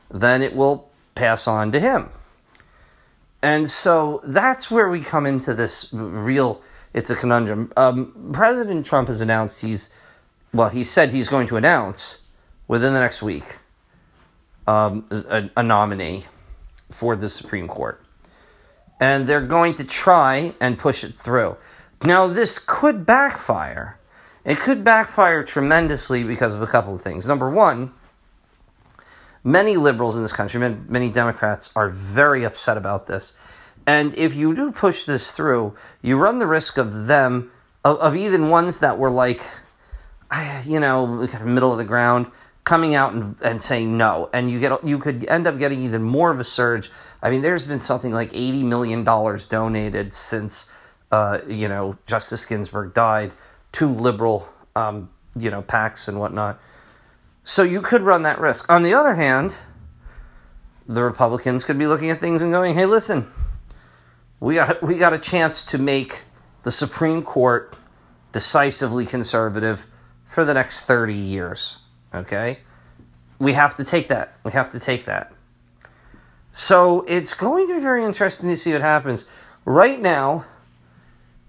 then 0.09 0.41
it 0.41 0.55
will 0.55 0.91
pass 1.17 1.49
on 1.49 1.73
to 1.73 1.81
him. 1.81 2.11
And 3.43 3.71
so 3.71 4.21
that's 4.25 4.71
where 4.71 4.89
we 4.89 5.01
come 5.01 5.27
into 5.27 5.55
this 5.55 5.89
real, 5.93 6.61
it's 6.93 7.11
a 7.11 7.17
conundrum. 7.17 7.73
Um, 7.77 8.31
President 8.33 8.85
Trump 8.85 9.09
has 9.09 9.21
announced 9.21 9.63
he's, 9.63 9.91
well, 10.53 10.71
he 10.71 10.83
said 10.83 11.13
he's 11.13 11.29
going 11.29 11.47
to 11.49 11.57
announce 11.57 12.23
within 12.67 12.93
the 12.95 13.01
next 13.01 13.23
week 13.23 13.59
um, 14.67 15.07
a, 15.11 15.51
a 15.57 15.63
nominee 15.63 16.27
for 16.91 17.15
the 17.15 17.29
Supreme 17.29 17.69
Court 17.69 18.03
and 19.01 19.27
they're 19.27 19.41
going 19.41 19.75
to 19.77 19.85
try 19.85 20.55
and 20.61 20.79
push 20.79 21.05
it 21.05 21.15
through. 21.15 21.57
Now, 22.05 22.27
this 22.27 22.59
could 22.59 23.07
backfire. 23.07 23.99
It 24.45 24.59
could 24.59 24.85
backfire 24.85 25.45
tremendously 25.45 26.25
because 26.25 26.55
of 26.55 26.63
a 26.63 26.67
couple 26.67 26.95
of 26.95 27.03
things. 27.03 27.27
Number 27.27 27.51
one, 27.51 27.93
many 29.49 29.77
liberals 29.77 30.15
in 30.15 30.23
this 30.23 30.33
country, 30.33 30.61
many 30.89 31.11
Democrats, 31.11 31.71
are 31.75 31.89
very 31.89 32.45
upset 32.45 32.77
about 32.77 33.07
this. 33.07 33.37
And 33.87 34.15
if 34.15 34.35
you 34.35 34.55
do 34.55 34.71
push 34.71 35.05
this 35.05 35.33
through, 35.33 35.75
you 36.03 36.19
run 36.19 36.39
the 36.39 36.47
risk 36.47 36.77
of 36.77 37.07
them, 37.07 37.51
of, 37.85 37.99
of 37.99 38.15
even 38.15 38.51
ones 38.51 38.81
that 38.81 38.99
were 38.99 39.11
like, 39.11 39.41
you 40.67 40.79
know, 40.79 41.27
middle 41.43 41.73
of 41.73 41.79
the 41.79 41.85
ground, 41.85 42.27
coming 42.65 42.95
out 42.95 43.15
and, 43.15 43.35
and 43.41 43.63
saying 43.63 43.97
no, 43.97 44.29
and 44.35 44.51
you 44.51 44.61
get 44.61 44.85
you 44.85 44.99
could 44.99 45.25
end 45.25 45.47
up 45.47 45.59
getting 45.59 45.81
even 45.81 46.03
more 46.03 46.31
of 46.31 46.39
a 46.39 46.45
surge. 46.45 46.91
I 47.23 47.31
mean, 47.31 47.41
there's 47.41 47.65
been 47.65 47.81
something 47.81 48.13
like 48.13 48.29
eighty 48.35 48.63
million 48.63 49.05
dollars 49.05 49.47
donated 49.47 50.13
since 50.13 50.71
uh, 51.11 51.39
you 51.49 51.67
know 51.67 51.97
Justice 52.05 52.45
Ginsburg 52.45 52.93
died 52.93 53.33
to 53.73 53.89
liberal 53.89 54.47
um, 54.77 55.09
you 55.35 55.51
know 55.51 55.63
PACs 55.63 56.09
and 56.09 56.21
whatnot. 56.21 56.61
So 57.49 57.63
you 57.63 57.81
could 57.81 58.03
run 58.03 58.25
that 58.25 58.39
risk. 58.39 58.71
On 58.71 58.83
the 58.83 58.93
other 58.93 59.15
hand, 59.15 59.55
the 60.87 61.03
Republicans 61.03 61.65
could 61.65 61.79
be 61.79 61.87
looking 61.87 62.11
at 62.11 62.19
things 62.19 62.43
and 62.43 62.53
going, 62.53 62.75
"Hey, 62.75 62.85
listen, 62.85 63.33
we 64.39 64.57
got 64.57 64.83
we 64.83 64.99
got 64.99 65.15
a 65.15 65.19
chance 65.19 65.65
to 65.65 65.79
make 65.79 66.25
the 66.65 66.71
Supreme 66.71 67.23
Court 67.23 67.75
decisively 68.33 69.07
conservative 69.07 69.87
for 70.27 70.45
the 70.45 70.53
next 70.53 70.83
30 70.83 71.15
years." 71.15 71.79
Okay? 72.15 72.59
We 73.39 73.55
have 73.55 73.75
to 73.77 73.85
take 73.85 74.09
that. 74.09 74.35
We 74.45 74.53
have 74.53 74.71
to 74.73 74.79
take 74.79 75.07
that. 75.07 75.33
So 76.53 77.07
it's 77.09 77.33
going 77.33 77.67
to 77.69 77.77
be 77.77 77.81
very 77.81 78.05
interesting 78.05 78.51
to 78.51 78.59
see 78.59 78.73
what 78.73 78.83
happens. 78.83 79.25
Right 79.65 79.99
now, 79.99 80.45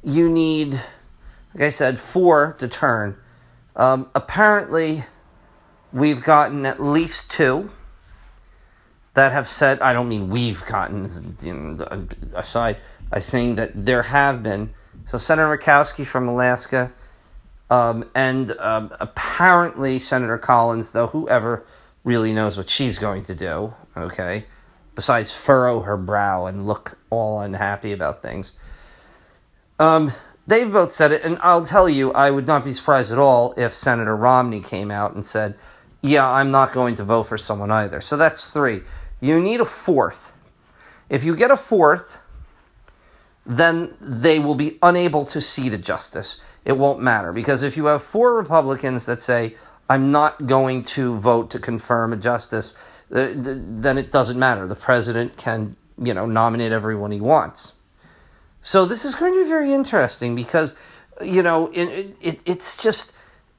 you 0.01 0.29
need, 0.29 0.81
like 1.53 1.63
I 1.63 1.69
said, 1.69 1.99
four 1.99 2.55
to 2.59 2.69
turn. 2.69 3.17
Um, 3.75 4.09
apparently, 4.15 5.03
we've 5.91 6.23
gotten 6.23 6.65
at 6.65 6.81
least 6.81 7.31
two. 7.31 7.69
that 9.13 9.31
have 9.31 9.47
said, 9.47 9.81
I 9.81 9.91
don't 9.91 10.07
mean 10.07 10.29
we've 10.29 10.65
gotten 10.65 11.09
you 11.41 11.53
know, 11.53 12.07
aside, 12.33 12.77
I'm 13.11 13.21
saying 13.21 13.55
that 13.55 13.71
there 13.73 14.03
have 14.03 14.41
been. 14.43 14.73
So 15.05 15.17
Senator 15.17 15.57
Murkowski 15.57 16.05
from 16.05 16.27
Alaska, 16.27 16.91
um, 17.69 18.09
and 18.15 18.51
um, 18.59 18.93
apparently 18.99 19.99
Senator 19.99 20.37
Collins, 20.37 20.91
though 20.91 21.07
whoever 21.07 21.65
really 22.03 22.31
knows 22.31 22.57
what 22.57 22.69
she's 22.69 22.97
going 22.97 23.23
to 23.25 23.35
do, 23.35 23.73
okay, 23.97 24.45
besides 24.95 25.33
furrow 25.33 25.81
her 25.81 25.97
brow 25.97 26.45
and 26.45 26.65
look 26.65 26.97
all 27.09 27.41
unhappy 27.41 27.91
about 27.91 28.21
things. 28.21 28.53
Um, 29.79 30.13
they've 30.47 30.71
both 30.71 30.93
said 30.93 31.11
it, 31.11 31.23
and 31.23 31.37
I'll 31.41 31.65
tell 31.65 31.89
you, 31.89 32.13
I 32.13 32.31
would 32.31 32.47
not 32.47 32.63
be 32.63 32.73
surprised 32.73 33.11
at 33.11 33.17
all 33.17 33.53
if 33.57 33.73
Senator 33.73 34.15
Romney 34.15 34.61
came 34.61 34.91
out 34.91 35.13
and 35.13 35.25
said, 35.25 35.55
Yeah, 36.01 36.29
I'm 36.29 36.51
not 36.51 36.71
going 36.71 36.95
to 36.95 37.03
vote 37.03 37.23
for 37.23 37.37
someone 37.37 37.71
either. 37.71 38.01
So 38.01 38.15
that's 38.15 38.47
three. 38.47 38.81
You 39.19 39.39
need 39.39 39.59
a 39.59 39.65
fourth. 39.65 40.33
If 41.09 41.23
you 41.23 41.35
get 41.35 41.51
a 41.51 41.57
fourth, 41.57 42.19
then 43.45 43.93
they 43.99 44.39
will 44.39 44.55
be 44.55 44.77
unable 44.81 45.25
to 45.25 45.41
seat 45.41 45.73
a 45.73 45.77
justice. 45.77 46.41
It 46.63 46.77
won't 46.77 47.01
matter 47.01 47.33
because 47.33 47.63
if 47.63 47.75
you 47.75 47.85
have 47.87 48.03
four 48.03 48.35
Republicans 48.35 49.05
that 49.07 49.19
say, 49.19 49.55
I'm 49.89 50.11
not 50.11 50.45
going 50.45 50.83
to 50.83 51.17
vote 51.17 51.49
to 51.51 51.59
confirm 51.59 52.13
a 52.13 52.17
justice, 52.17 52.75
then 53.09 53.97
it 53.97 54.11
doesn't 54.11 54.37
matter. 54.37 54.67
The 54.67 54.75
president 54.75 55.35
can, 55.35 55.75
you 55.97 56.13
know, 56.13 56.27
nominate 56.27 56.71
everyone 56.71 57.11
he 57.11 57.19
wants. 57.19 57.73
So 58.61 58.85
this 58.85 59.03
is 59.03 59.15
going 59.15 59.33
to 59.33 59.43
be 59.43 59.49
very 59.49 59.73
interesting 59.73 60.35
because, 60.35 60.75
you 61.21 61.41
know, 61.41 61.71
it, 61.73 62.15
it, 62.21 62.41
it's 62.45 62.81
just, 62.81 63.13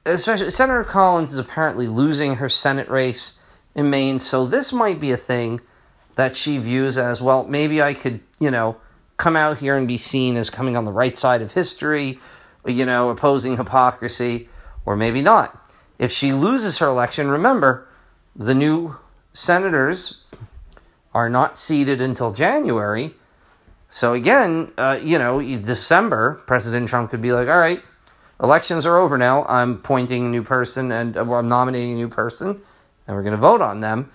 especially 0.05 0.49
Senator 0.49 0.83
Collins 0.83 1.31
is 1.31 1.37
apparently 1.37 1.87
losing 1.87 2.35
her 2.35 2.49
Senate 2.49 2.89
race 2.89 3.39
in 3.75 3.89
Maine. 3.89 4.19
So 4.19 4.45
this 4.45 4.73
might 4.73 4.99
be 4.99 5.11
a 5.11 5.17
thing 5.17 5.61
that 6.15 6.35
she 6.35 6.57
views 6.57 6.97
as 6.97 7.21
well. 7.21 7.45
Maybe 7.45 7.81
I 7.81 7.93
could, 7.93 8.19
you 8.39 8.51
know, 8.51 8.77
come 9.17 9.35
out 9.35 9.59
here 9.59 9.77
and 9.77 9.87
be 9.87 9.97
seen 9.97 10.35
as 10.35 10.49
coming 10.49 10.75
on 10.75 10.85
the 10.85 10.91
right 10.91 11.15
side 11.15 11.41
of 11.41 11.53
history, 11.53 12.19
you 12.65 12.85
know, 12.85 13.09
opposing 13.09 13.57
hypocrisy, 13.57 14.49
or 14.85 14.95
maybe 14.95 15.21
not. 15.21 15.69
If 15.99 16.11
she 16.11 16.33
loses 16.33 16.79
her 16.79 16.87
election, 16.87 17.29
remember, 17.29 17.87
the 18.35 18.55
new 18.55 18.95
senators 19.33 20.23
are 21.13 21.29
not 21.29 21.57
seated 21.57 22.01
until 22.01 22.33
January. 22.33 23.13
So 23.89 24.13
again, 24.13 24.71
uh, 24.77 24.99
you 25.01 25.19
know, 25.19 25.41
December, 25.41 26.41
President 26.47 26.89
Trump 26.89 27.11
could 27.11 27.21
be 27.21 27.31
like, 27.33 27.47
all 27.47 27.59
right, 27.59 27.83
elections 28.41 28.85
are 28.85 28.97
over 28.97 29.17
now. 29.17 29.45
I'm 29.45 29.73
appointing 29.73 30.25
a 30.25 30.29
new 30.29 30.43
person 30.43 30.91
and 30.91 31.15
uh, 31.17 31.33
I'm 31.33 31.47
nominating 31.47 31.93
a 31.93 31.95
new 31.95 32.09
person 32.09 32.61
and 33.07 33.15
we're 33.15 33.23
going 33.23 33.35
to 33.35 33.37
vote 33.37 33.61
on 33.61 33.79
them. 33.79 34.11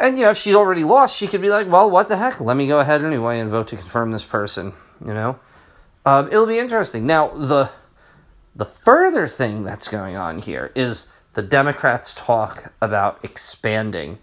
And 0.00 0.18
you 0.18 0.24
know, 0.24 0.30
if 0.30 0.36
she 0.36 0.54
already 0.54 0.84
lost, 0.84 1.16
she 1.16 1.28
could 1.28 1.40
be 1.40 1.50
like, 1.50 1.70
"Well, 1.70 1.88
what 1.88 2.08
the 2.08 2.16
heck? 2.16 2.40
Let 2.40 2.56
me 2.56 2.66
go 2.66 2.80
ahead 2.80 3.04
anyway 3.04 3.38
and 3.38 3.50
vote 3.50 3.68
to 3.68 3.76
confirm 3.76 4.10
this 4.10 4.24
person." 4.24 4.72
You 5.04 5.14
know, 5.14 5.38
um, 6.04 6.26
it'll 6.28 6.46
be 6.46 6.58
interesting. 6.58 7.06
Now, 7.06 7.28
the 7.28 7.70
the 8.54 8.64
further 8.64 9.28
thing 9.28 9.62
that's 9.62 9.86
going 9.88 10.16
on 10.16 10.40
here 10.40 10.72
is 10.74 11.12
the 11.34 11.42
Democrats 11.42 12.14
talk 12.14 12.72
about 12.80 13.20
expanding 13.22 14.18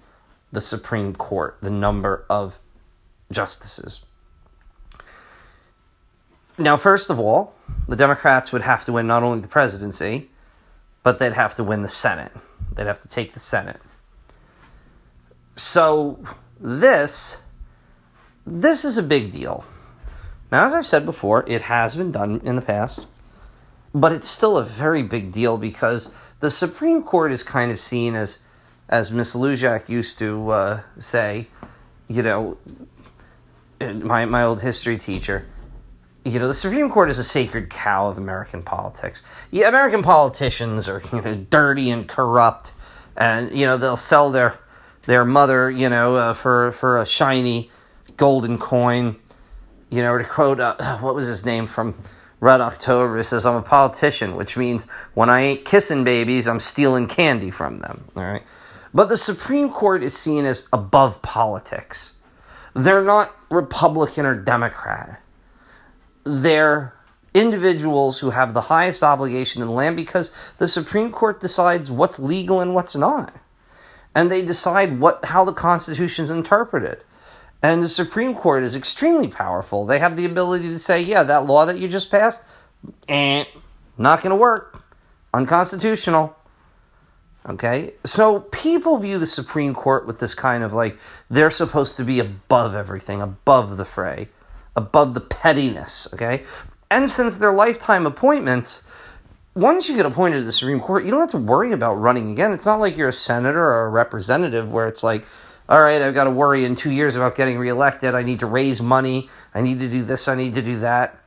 the 0.51 0.61
Supreme 0.61 1.15
Court, 1.15 1.57
the 1.61 1.69
number 1.69 2.25
of 2.29 2.59
justices. 3.31 4.05
Now, 6.57 6.75
first 6.75 7.09
of 7.09 7.19
all, 7.19 7.53
the 7.87 7.95
Democrats 7.95 8.51
would 8.51 8.61
have 8.61 8.85
to 8.85 8.93
win 8.93 9.07
not 9.07 9.23
only 9.23 9.39
the 9.39 9.47
presidency, 9.47 10.29
but 11.03 11.19
they'd 11.19 11.33
have 11.33 11.55
to 11.55 11.63
win 11.63 11.81
the 11.81 11.87
Senate. 11.87 12.31
They'd 12.73 12.87
have 12.87 13.01
to 13.01 13.07
take 13.07 13.33
the 13.33 13.39
Senate. 13.39 13.81
So 15.55 16.23
this 16.59 17.41
this 18.45 18.83
is 18.83 18.97
a 18.97 19.03
big 19.03 19.31
deal. 19.31 19.65
Now, 20.51 20.65
as 20.65 20.73
I've 20.73 20.85
said 20.85 21.05
before, 21.05 21.43
it 21.47 21.63
has 21.63 21.95
been 21.95 22.11
done 22.11 22.41
in 22.43 22.55
the 22.55 22.61
past, 22.61 23.05
but 23.93 24.11
it's 24.11 24.27
still 24.27 24.57
a 24.57 24.63
very 24.63 25.03
big 25.03 25.31
deal 25.31 25.57
because 25.57 26.11
the 26.39 26.49
Supreme 26.49 27.03
Court 27.03 27.31
is 27.31 27.43
kind 27.43 27.71
of 27.71 27.77
seen 27.77 28.15
as, 28.15 28.39
as 28.87 29.11
Miss 29.11 29.35
Lujak 29.35 29.87
used 29.87 30.17
to 30.19 30.49
uh, 30.49 30.81
say, 30.97 31.47
you 32.07 32.23
know, 32.23 32.57
my 33.79 34.25
my 34.25 34.43
old 34.43 34.61
history 34.61 34.97
teacher, 34.97 35.45
you 36.25 36.37
know, 36.37 36.47
the 36.47 36.53
Supreme 36.53 36.89
Court 36.89 37.09
is 37.09 37.17
a 37.17 37.23
sacred 37.23 37.69
cow 37.69 38.07
of 38.07 38.17
American 38.17 38.61
politics. 38.61 39.23
Yeah, 39.51 39.69
American 39.69 40.03
politicians 40.03 40.89
are 40.89 41.01
you 41.13 41.21
know 41.21 41.35
dirty 41.49 41.89
and 41.89 42.07
corrupt, 42.07 42.71
and 43.15 43.57
you 43.57 43.65
know 43.65 43.77
they'll 43.77 43.95
sell 43.95 44.29
their 44.29 44.59
their 45.03 45.23
mother, 45.25 45.71
you 45.71 45.89
know, 45.89 46.15
uh, 46.15 46.33
for 46.33 46.71
for 46.71 46.97
a 47.01 47.05
shiny 47.05 47.71
golden 48.17 48.57
coin. 48.57 49.15
You 49.89 50.01
know, 50.01 50.17
to 50.17 50.23
quote 50.23 50.59
uh, 50.59 50.97
what 50.99 51.15
was 51.15 51.27
his 51.27 51.45
name 51.45 51.67
from 51.67 51.95
Red 52.39 52.61
October, 52.61 53.17
it 53.17 53.23
says, 53.23 53.45
"I'm 53.45 53.55
a 53.55 53.61
politician," 53.61 54.35
which 54.35 54.57
means 54.57 54.87
when 55.13 55.29
I 55.29 55.41
ain't 55.41 55.65
kissing 55.65 56.03
babies, 56.03 56.47
I'm 56.47 56.59
stealing 56.59 57.07
candy 57.07 57.49
from 57.49 57.79
them. 57.79 58.05
All 58.15 58.23
right, 58.23 58.43
but 58.93 59.07
the 59.09 59.17
Supreme 59.17 59.69
Court 59.69 60.03
is 60.03 60.15
seen 60.17 60.45
as 60.45 60.67
above 60.73 61.21
politics. 61.21 62.15
They're 62.73 63.03
not 63.03 63.35
Republican 63.49 64.25
or 64.25 64.35
Democrat. 64.35 65.21
They're 66.29 66.93
individuals 67.33 68.19
who 68.19 68.31
have 68.31 68.53
the 68.53 68.61
highest 68.61 69.03
obligation 69.03 69.61
in 69.61 69.67
the 69.67 69.73
land 69.73 69.95
because 69.95 70.31
the 70.57 70.67
Supreme 70.67 71.11
Court 71.11 71.39
decides 71.39 71.89
what's 71.91 72.19
legal 72.19 72.59
and 72.59 72.73
what's 72.73 72.95
not 72.95 73.33
and 74.15 74.31
they 74.31 74.41
decide 74.41 74.99
what 74.99 75.23
how 75.25 75.45
the 75.45 75.53
Constitution's 75.53 76.29
interpreted. 76.29 77.03
And 77.61 77.83
the 77.83 77.89
Supreme 77.89 78.35
Court 78.35 78.63
is 78.63 78.75
extremely 78.75 79.27
powerful. 79.27 79.85
They 79.85 79.99
have 79.99 80.15
the 80.15 80.25
ability 80.25 80.69
to 80.69 80.79
say, 80.79 81.01
yeah, 81.01 81.23
that 81.23 81.45
law 81.45 81.65
that 81.65 81.77
you 81.77 81.89
just 81.89 82.09
passed, 82.09 82.41
eh, 83.09 83.43
not 83.97 84.21
going 84.21 84.29
to 84.29 84.35
work. 84.35 84.83
Unconstitutional. 85.33 86.37
Okay? 87.47 87.95
So 88.05 88.41
people 88.51 88.97
view 88.97 89.19
the 89.19 89.25
Supreme 89.25 89.73
Court 89.73 90.07
with 90.07 90.21
this 90.21 90.33
kind 90.33 90.63
of 90.63 90.71
like 90.71 90.97
they're 91.29 91.51
supposed 91.51 91.97
to 91.97 92.05
be 92.05 92.19
above 92.19 92.73
everything, 92.75 93.21
above 93.21 93.75
the 93.75 93.85
fray, 93.85 94.29
above 94.79 95.13
the 95.13 95.21
pettiness. 95.21 96.07
Okay? 96.13 96.43
And 96.89 97.09
since 97.09 97.37
they're 97.37 97.53
lifetime 97.53 98.07
appointments, 98.07 98.83
once 99.55 99.89
you 99.89 99.95
get 99.95 100.05
appointed 100.05 100.37
to 100.37 100.43
the 100.43 100.51
Supreme 100.51 100.79
Court, 100.79 101.05
you 101.05 101.11
don't 101.11 101.19
have 101.19 101.31
to 101.31 101.37
worry 101.37 101.71
about 101.71 101.95
running 101.95 102.31
again. 102.31 102.53
It's 102.53 102.65
not 102.65 102.79
like 102.79 102.97
you're 102.97 103.09
a 103.09 103.13
senator 103.13 103.63
or 103.63 103.85
a 103.85 103.89
representative 103.89 104.71
where 104.71 104.87
it's 104.87 105.03
like, 105.03 105.25
all 105.67 105.81
right, 105.81 106.01
I've 106.01 106.15
got 106.15 106.23
to 106.23 106.31
worry 106.31 106.65
in 106.65 106.75
two 106.75 106.89
years 106.89 107.15
about 107.15 107.35
getting 107.35 107.59
reelected. 107.59 108.15
I 108.15 108.23
need 108.23 108.39
to 108.39 108.47
raise 108.47 108.81
money. 108.81 109.29
I 109.53 109.61
need 109.61 109.79
to 109.79 109.89
do 109.89 110.03
this. 110.03 110.27
I 110.27 110.35
need 110.35 110.55
to 110.55 110.61
do 110.61 110.79
that. 110.79 111.19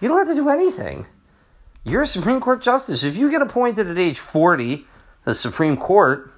You 0.00 0.08
don't 0.08 0.18
have 0.18 0.28
to 0.28 0.34
do 0.34 0.48
anything. 0.48 1.06
You're 1.82 2.02
a 2.02 2.06
Supreme 2.06 2.40
Court 2.40 2.62
justice. 2.62 3.02
If 3.02 3.16
you 3.16 3.30
get 3.30 3.42
appointed 3.42 3.88
at 3.88 3.98
age 3.98 4.18
40, 4.18 4.86
the 5.24 5.34
Supreme 5.34 5.76
Court, 5.76 6.32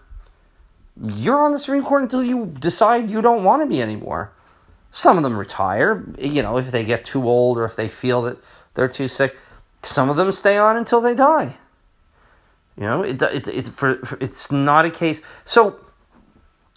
you're 1.03 1.43
on 1.43 1.53
the 1.53 1.59
Supreme 1.59 1.85
Court 1.85 2.03
until 2.03 2.23
you 2.23 2.47
decide 2.59 3.11
you 3.11 3.21
don't 3.21 3.45
want 3.45 3.63
to 3.63 3.67
be 3.67 3.83
anymore. 3.83 4.33
Some 4.93 5.17
of 5.17 5.23
them 5.23 5.37
retire, 5.37 6.05
you 6.19 6.43
know, 6.43 6.57
if 6.59 6.71
they 6.71 6.85
get 6.85 7.05
too 7.05 7.29
old 7.29 7.59
or 7.59 7.65
if 7.65 7.77
they 7.77 7.89
feel 7.89 8.23
that 8.23 8.39
they're 8.75 8.89
too 8.89 9.09
sick 9.09 9.37
some 9.83 10.11
of 10.11 10.17
them 10.17 10.33
stay 10.33 10.59
on 10.59 10.77
until 10.77 11.01
they 11.01 11.15
die. 11.15 11.57
You 12.77 12.85
know, 12.85 13.03
it, 13.03 13.21
it, 13.23 13.49
it, 13.49 13.69
for, 13.69 13.99
it's 14.21 14.51
not 14.51 14.85
a 14.85 14.91
case. 14.91 15.23
So, 15.45 15.81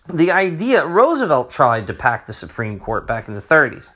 the 0.08 0.32
idea 0.32 0.86
Roosevelt 0.86 1.50
tried 1.50 1.88
to 1.88 1.94
pack 1.94 2.26
the 2.26 2.34
Supreme 2.34 2.80
Court 2.80 3.08
back 3.08 3.28
in 3.28 3.36
the 3.36 3.42
30s. 3.42 3.92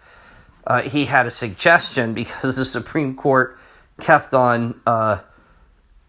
Uh, 0.65 0.81
he 0.83 1.05
had 1.05 1.25
a 1.25 1.29
suggestion 1.29 2.13
because 2.13 2.55
the 2.55 2.65
Supreme 2.65 3.15
Court 3.15 3.57
kept 3.99 4.33
on 4.33 4.79
uh, 4.85 5.19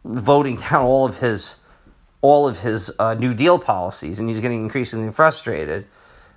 voting 0.04 0.56
down 0.56 0.84
all 0.84 1.06
of 1.06 1.18
his 1.18 1.60
all 2.20 2.48
of 2.48 2.60
his 2.60 2.92
uh, 2.98 3.14
New 3.14 3.32
Deal 3.32 3.60
policies, 3.60 4.18
and 4.18 4.28
he's 4.28 4.40
getting 4.40 4.64
increasingly 4.64 5.12
frustrated. 5.12 5.86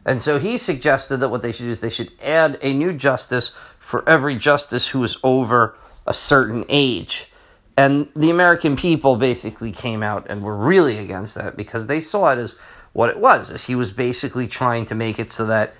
And 0.06 0.22
so 0.22 0.40
he 0.40 0.58
suggested 0.58 1.18
that 1.18 1.30
what 1.30 1.42
they 1.42 1.52
should 1.52 1.66
do 1.66 1.72
is 1.72 1.80
they 1.80 1.90
should 1.90 2.12
add 2.22 2.58
a 2.62 2.74
new 2.74 2.94
justice 2.94 3.52
for 3.80 4.08
every 4.10 4.36
justice 4.36 4.90
who 4.90 5.04
is 5.04 5.18
over 5.24 5.76
a 6.08 6.14
certain 6.14 6.66
age. 6.70 7.32
And 7.78 8.10
the 8.16 8.30
American 8.30 8.76
people 8.76 9.16
basically 9.16 9.72
came 9.72 10.04
out 10.04 10.26
and 10.30 10.44
were 10.44 10.58
really 10.58 10.98
against 10.98 11.36
that 11.36 11.56
because 11.56 11.88
they 11.88 12.02
saw 12.02 12.32
it 12.32 12.38
as 12.38 12.56
what 12.94 13.10
it 13.10 13.20
was, 13.20 13.50
as 13.50 13.66
he 13.66 13.76
was 13.76 13.92
basically 13.92 14.48
trying 14.48 14.86
to 14.86 14.96
make 14.96 15.20
it 15.20 15.32
so 15.32 15.46
that 15.46 15.74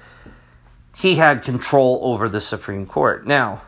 he 0.96 1.16
had 1.16 1.44
control 1.44 2.00
over 2.04 2.30
the 2.30 2.42
Supreme 2.42 2.86
Court. 2.86 3.26
Now, 3.26 3.64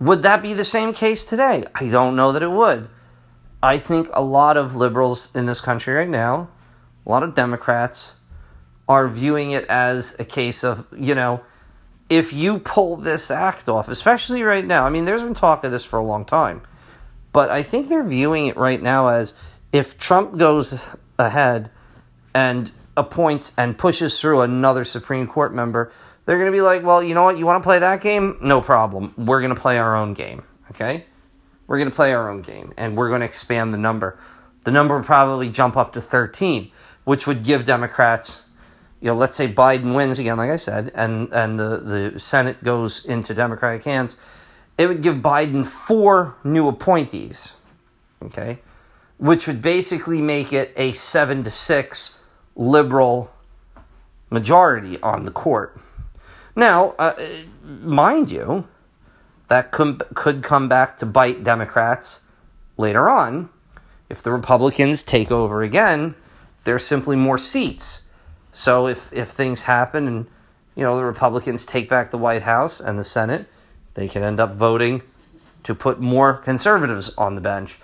would 0.00 0.22
that 0.22 0.42
be 0.42 0.54
the 0.54 0.64
same 0.64 0.92
case 0.92 1.24
today? 1.24 1.64
I 1.74 1.88
don't 1.88 2.16
know 2.16 2.32
that 2.32 2.42
it 2.42 2.50
would. 2.50 2.88
I 3.62 3.78
think 3.78 4.08
a 4.12 4.22
lot 4.22 4.56
of 4.56 4.76
liberals 4.76 5.34
in 5.34 5.46
this 5.46 5.60
country 5.60 5.94
right 5.94 6.08
now, 6.08 6.48
a 7.04 7.10
lot 7.10 7.22
of 7.22 7.34
Democrats, 7.34 8.14
are 8.88 9.08
viewing 9.08 9.50
it 9.50 9.66
as 9.66 10.16
a 10.18 10.24
case 10.24 10.64
of, 10.64 10.86
you 10.96 11.14
know, 11.14 11.42
if 12.08 12.32
you 12.32 12.58
pull 12.58 12.96
this 12.96 13.30
act 13.30 13.68
off, 13.68 13.88
especially 13.88 14.42
right 14.42 14.64
now, 14.64 14.84
I 14.84 14.90
mean, 14.90 15.04
there's 15.04 15.22
been 15.22 15.34
talk 15.34 15.62
of 15.64 15.70
this 15.70 15.84
for 15.84 15.98
a 15.98 16.04
long 16.04 16.24
time, 16.24 16.62
but 17.32 17.50
I 17.50 17.62
think 17.62 17.88
they're 17.88 18.02
viewing 18.02 18.46
it 18.46 18.56
right 18.56 18.80
now 18.80 19.08
as 19.08 19.34
if 19.72 19.98
Trump 19.98 20.38
goes 20.38 20.86
ahead 21.18 21.70
and 22.34 22.72
appoints 22.96 23.52
and 23.58 23.76
pushes 23.76 24.18
through 24.20 24.40
another 24.40 24.84
Supreme 24.84 25.26
Court 25.26 25.54
member, 25.54 25.92
they're 26.24 26.38
going 26.38 26.50
to 26.50 26.56
be 26.56 26.62
like, 26.62 26.82
well, 26.82 27.02
you 27.02 27.14
know 27.14 27.22
what? 27.22 27.38
You 27.38 27.46
want 27.46 27.62
to 27.62 27.66
play 27.66 27.78
that 27.78 28.00
game? 28.00 28.38
No 28.40 28.60
problem. 28.60 29.14
We're 29.16 29.40
going 29.40 29.54
to 29.54 29.60
play 29.60 29.78
our 29.78 29.96
own 29.96 30.14
game. 30.14 30.42
Okay? 30.70 31.04
We're 31.66 31.78
going 31.78 31.90
to 31.90 31.94
play 31.94 32.12
our 32.14 32.30
own 32.30 32.42
game 32.42 32.72
and 32.76 32.96
we're 32.96 33.08
going 33.08 33.20
to 33.20 33.26
expand 33.26 33.72
the 33.72 33.78
number. 33.78 34.18
The 34.64 34.70
number 34.70 34.96
would 34.96 35.06
probably 35.06 35.50
jump 35.50 35.76
up 35.76 35.92
to 35.94 36.00
13, 36.00 36.70
which 37.04 37.26
would 37.26 37.44
give 37.44 37.64
Democrats, 37.64 38.46
you 39.00 39.06
know, 39.06 39.14
let's 39.14 39.36
say 39.36 39.52
Biden 39.52 39.94
wins 39.94 40.18
again, 40.18 40.38
like 40.38 40.50
I 40.50 40.56
said, 40.56 40.90
and, 40.94 41.32
and 41.32 41.58
the, 41.58 41.78
the 41.78 42.20
Senate 42.20 42.62
goes 42.64 43.04
into 43.04 43.32
Democratic 43.32 43.84
hands, 43.84 44.16
it 44.76 44.88
would 44.88 45.02
give 45.02 45.16
Biden 45.16 45.66
four 45.66 46.36
new 46.42 46.68
appointees. 46.68 47.54
Okay? 48.22 48.58
Which 49.18 49.46
would 49.46 49.62
basically 49.62 50.20
make 50.20 50.52
it 50.52 50.72
a 50.76 50.92
seven 50.92 51.44
to 51.44 51.50
six 51.50 52.22
liberal 52.56 53.32
majority 54.30 55.00
on 55.00 55.24
the 55.24 55.30
court. 55.30 55.80
Now, 56.56 56.94
uh, 56.98 57.14
mind 57.62 58.30
you, 58.30 58.66
that 59.46 59.70
could, 59.70 60.02
could 60.14 60.42
come 60.42 60.68
back 60.68 60.96
to 60.98 61.06
bite 61.06 61.44
Democrats 61.44 62.24
later 62.76 63.08
on. 63.08 63.48
If 64.08 64.22
the 64.22 64.32
Republicans 64.32 65.02
take 65.02 65.30
over 65.30 65.62
again, 65.62 66.14
there's 66.64 66.84
simply 66.84 67.14
more 67.14 67.38
seats. 67.38 68.02
So 68.52 68.86
if, 68.86 69.12
if 69.12 69.28
things 69.28 69.62
happen 69.62 70.06
and 70.06 70.26
you 70.74 70.84
know 70.84 70.96
the 70.96 71.04
Republicans 71.04 71.66
take 71.66 71.88
back 71.88 72.10
the 72.10 72.18
White 72.18 72.42
House 72.42 72.80
and 72.80 72.98
the 72.98 73.04
Senate, 73.04 73.46
they 73.94 74.08
can 74.08 74.22
end 74.22 74.40
up 74.40 74.54
voting 74.54 75.02
to 75.64 75.74
put 75.74 76.00
more 76.00 76.34
conservatives 76.34 77.12
on 77.18 77.34
the 77.34 77.40
bench. 77.40 77.78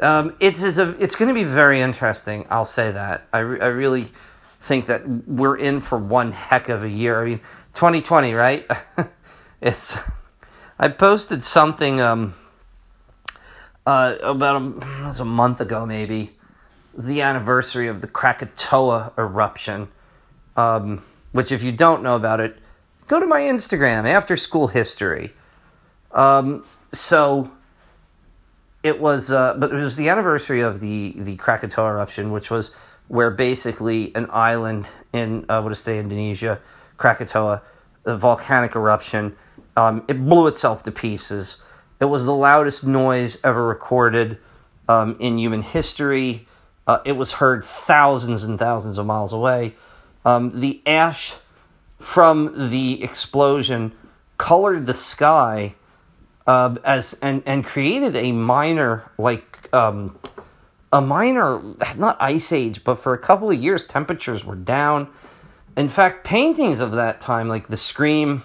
Um, 0.00 0.36
it's 0.40 0.62
it's, 0.62 0.78
a, 0.78 0.90
it's 1.02 1.16
going 1.16 1.28
to 1.28 1.34
be 1.34 1.44
very 1.44 1.80
interesting. 1.80 2.46
I'll 2.50 2.64
say 2.64 2.90
that. 2.90 3.26
I, 3.32 3.38
re- 3.38 3.60
I 3.60 3.66
really 3.68 4.08
think 4.60 4.86
that 4.86 5.08
we're 5.26 5.56
in 5.56 5.80
for 5.80 5.96
one 5.98 6.32
heck 6.32 6.68
of 6.68 6.82
a 6.82 6.88
year. 6.88 7.22
I 7.22 7.24
mean, 7.24 7.38
2020, 7.72 8.34
right? 8.34 8.70
it's. 9.60 9.98
I 10.78 10.88
posted 10.88 11.42
something 11.42 12.02
um, 12.02 12.34
uh, 13.86 14.16
about 14.22 14.60
a, 14.60 15.22
a 15.22 15.24
month 15.24 15.62
ago, 15.62 15.86
maybe. 15.86 16.22
It 16.22 16.96
was 16.96 17.06
the 17.06 17.22
anniversary 17.22 17.88
of 17.88 18.02
the 18.02 18.06
Krakatoa 18.06 19.12
eruption. 19.16 19.88
Um, 20.56 21.04
which, 21.32 21.52
if 21.52 21.62
you 21.62 21.70
don't 21.70 22.02
know 22.02 22.16
about 22.16 22.40
it, 22.40 22.56
go 23.06 23.20
to 23.20 23.26
my 23.26 23.42
Instagram, 23.42 24.06
After 24.06 24.36
School 24.36 24.68
History. 24.68 25.34
Um, 26.12 26.64
so 26.92 27.50
it 28.82 29.00
was, 29.00 29.30
uh, 29.30 29.54
but 29.58 29.72
it 29.72 29.76
was 29.76 29.96
the 29.96 30.08
anniversary 30.08 30.60
of 30.60 30.80
the 30.80 31.14
the 31.16 31.36
Krakatoa 31.36 31.90
eruption, 31.90 32.32
which 32.32 32.50
was 32.50 32.74
where 33.08 33.30
basically 33.30 34.14
an 34.14 34.26
island 34.30 34.88
in 35.12 35.44
uh, 35.48 35.60
what 35.60 35.72
is 35.72 35.84
today 35.84 35.98
Indonesia, 35.98 36.60
Krakatoa, 36.96 37.62
a 38.04 38.16
volcanic 38.16 38.74
eruption, 38.74 39.36
um, 39.76 40.04
it 40.08 40.24
blew 40.28 40.46
itself 40.46 40.82
to 40.84 40.90
pieces. 40.90 41.62
It 42.00 42.06
was 42.06 42.24
the 42.24 42.34
loudest 42.34 42.86
noise 42.86 43.38
ever 43.44 43.64
recorded 43.66 44.38
um, 44.88 45.16
in 45.18 45.38
human 45.38 45.62
history. 45.62 46.46
Uh, 46.86 46.98
it 47.04 47.12
was 47.12 47.34
heard 47.34 47.64
thousands 47.64 48.44
and 48.44 48.58
thousands 48.58 48.98
of 48.98 49.06
miles 49.06 49.32
away. 49.32 49.74
Um, 50.26 50.60
the 50.60 50.82
ash 50.86 51.36
from 52.00 52.70
the 52.70 53.02
explosion 53.02 53.92
colored 54.38 54.86
the 54.86 54.92
sky 54.92 55.76
uh, 56.48 56.74
as 56.84 57.16
and 57.22 57.44
and 57.46 57.64
created 57.64 58.16
a 58.16 58.32
minor 58.32 59.10
like 59.18 59.72
um, 59.72 60.18
a 60.92 61.00
minor 61.00 61.62
not 61.96 62.16
ice 62.20 62.50
age, 62.50 62.82
but 62.82 62.96
for 62.96 63.14
a 63.14 63.18
couple 63.18 63.50
of 63.50 63.56
years 63.56 63.86
temperatures 63.86 64.44
were 64.44 64.56
down. 64.56 65.08
In 65.76 65.86
fact, 65.86 66.24
paintings 66.24 66.80
of 66.80 66.92
that 66.92 67.20
time, 67.20 67.48
like 67.48 67.68
the 67.68 67.76
Scream, 67.76 68.42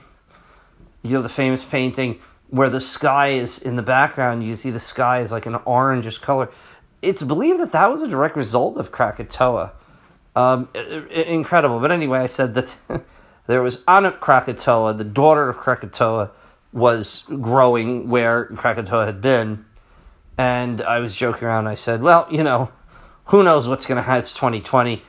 you 1.02 1.14
know, 1.14 1.24
the 1.24 1.30
famous 1.30 1.64
painting 1.64 2.20
where 2.50 2.70
the 2.70 2.82
sky 2.82 3.30
is 3.30 3.58
in 3.58 3.76
the 3.76 3.82
background, 3.82 4.44
you 4.44 4.54
see 4.54 4.70
the 4.70 4.80
sky 4.80 5.22
is 5.22 5.32
like 5.32 5.48
an 5.48 5.56
orangish 5.56 6.22
color. 6.22 6.50
It's 7.02 7.24
believed 7.24 7.60
that 7.60 7.72
that 7.72 7.90
was 7.90 8.02
a 8.02 8.08
direct 8.08 8.36
result 8.36 8.78
of 8.78 8.92
Krakatoa. 8.92 9.74
Um, 10.36 10.70
incredible. 11.10 11.80
But 11.80 11.92
anyway, 11.92 12.20
I 12.20 12.26
said 12.26 12.54
that 12.56 12.78
there 13.48 13.62
was 13.62 13.84
Anak 13.88 14.20
Krakatoa, 14.20 14.94
the 14.94 15.04
daughter 15.04 15.50
of 15.50 15.58
Krakatoa, 15.58 16.32
was 16.74 17.24
growing 17.42 18.10
where 18.10 18.46
Krakatoa 18.46 19.06
had 19.06 19.22
been. 19.22 19.66
And 20.38 20.82
I 20.82 21.00
was 21.00 21.16
joking 21.16 21.48
around. 21.48 21.68
I 21.68 21.76
said, 21.76 22.02
well, 22.02 22.28
you 22.32 22.44
know, 22.44 22.72
who 23.26 23.44
knows 23.44 23.68
what's 23.68 23.86
going 23.86 23.98
to 23.98 24.02
happen? 24.02 24.20
It's 24.20 24.34
2020. 24.34 25.04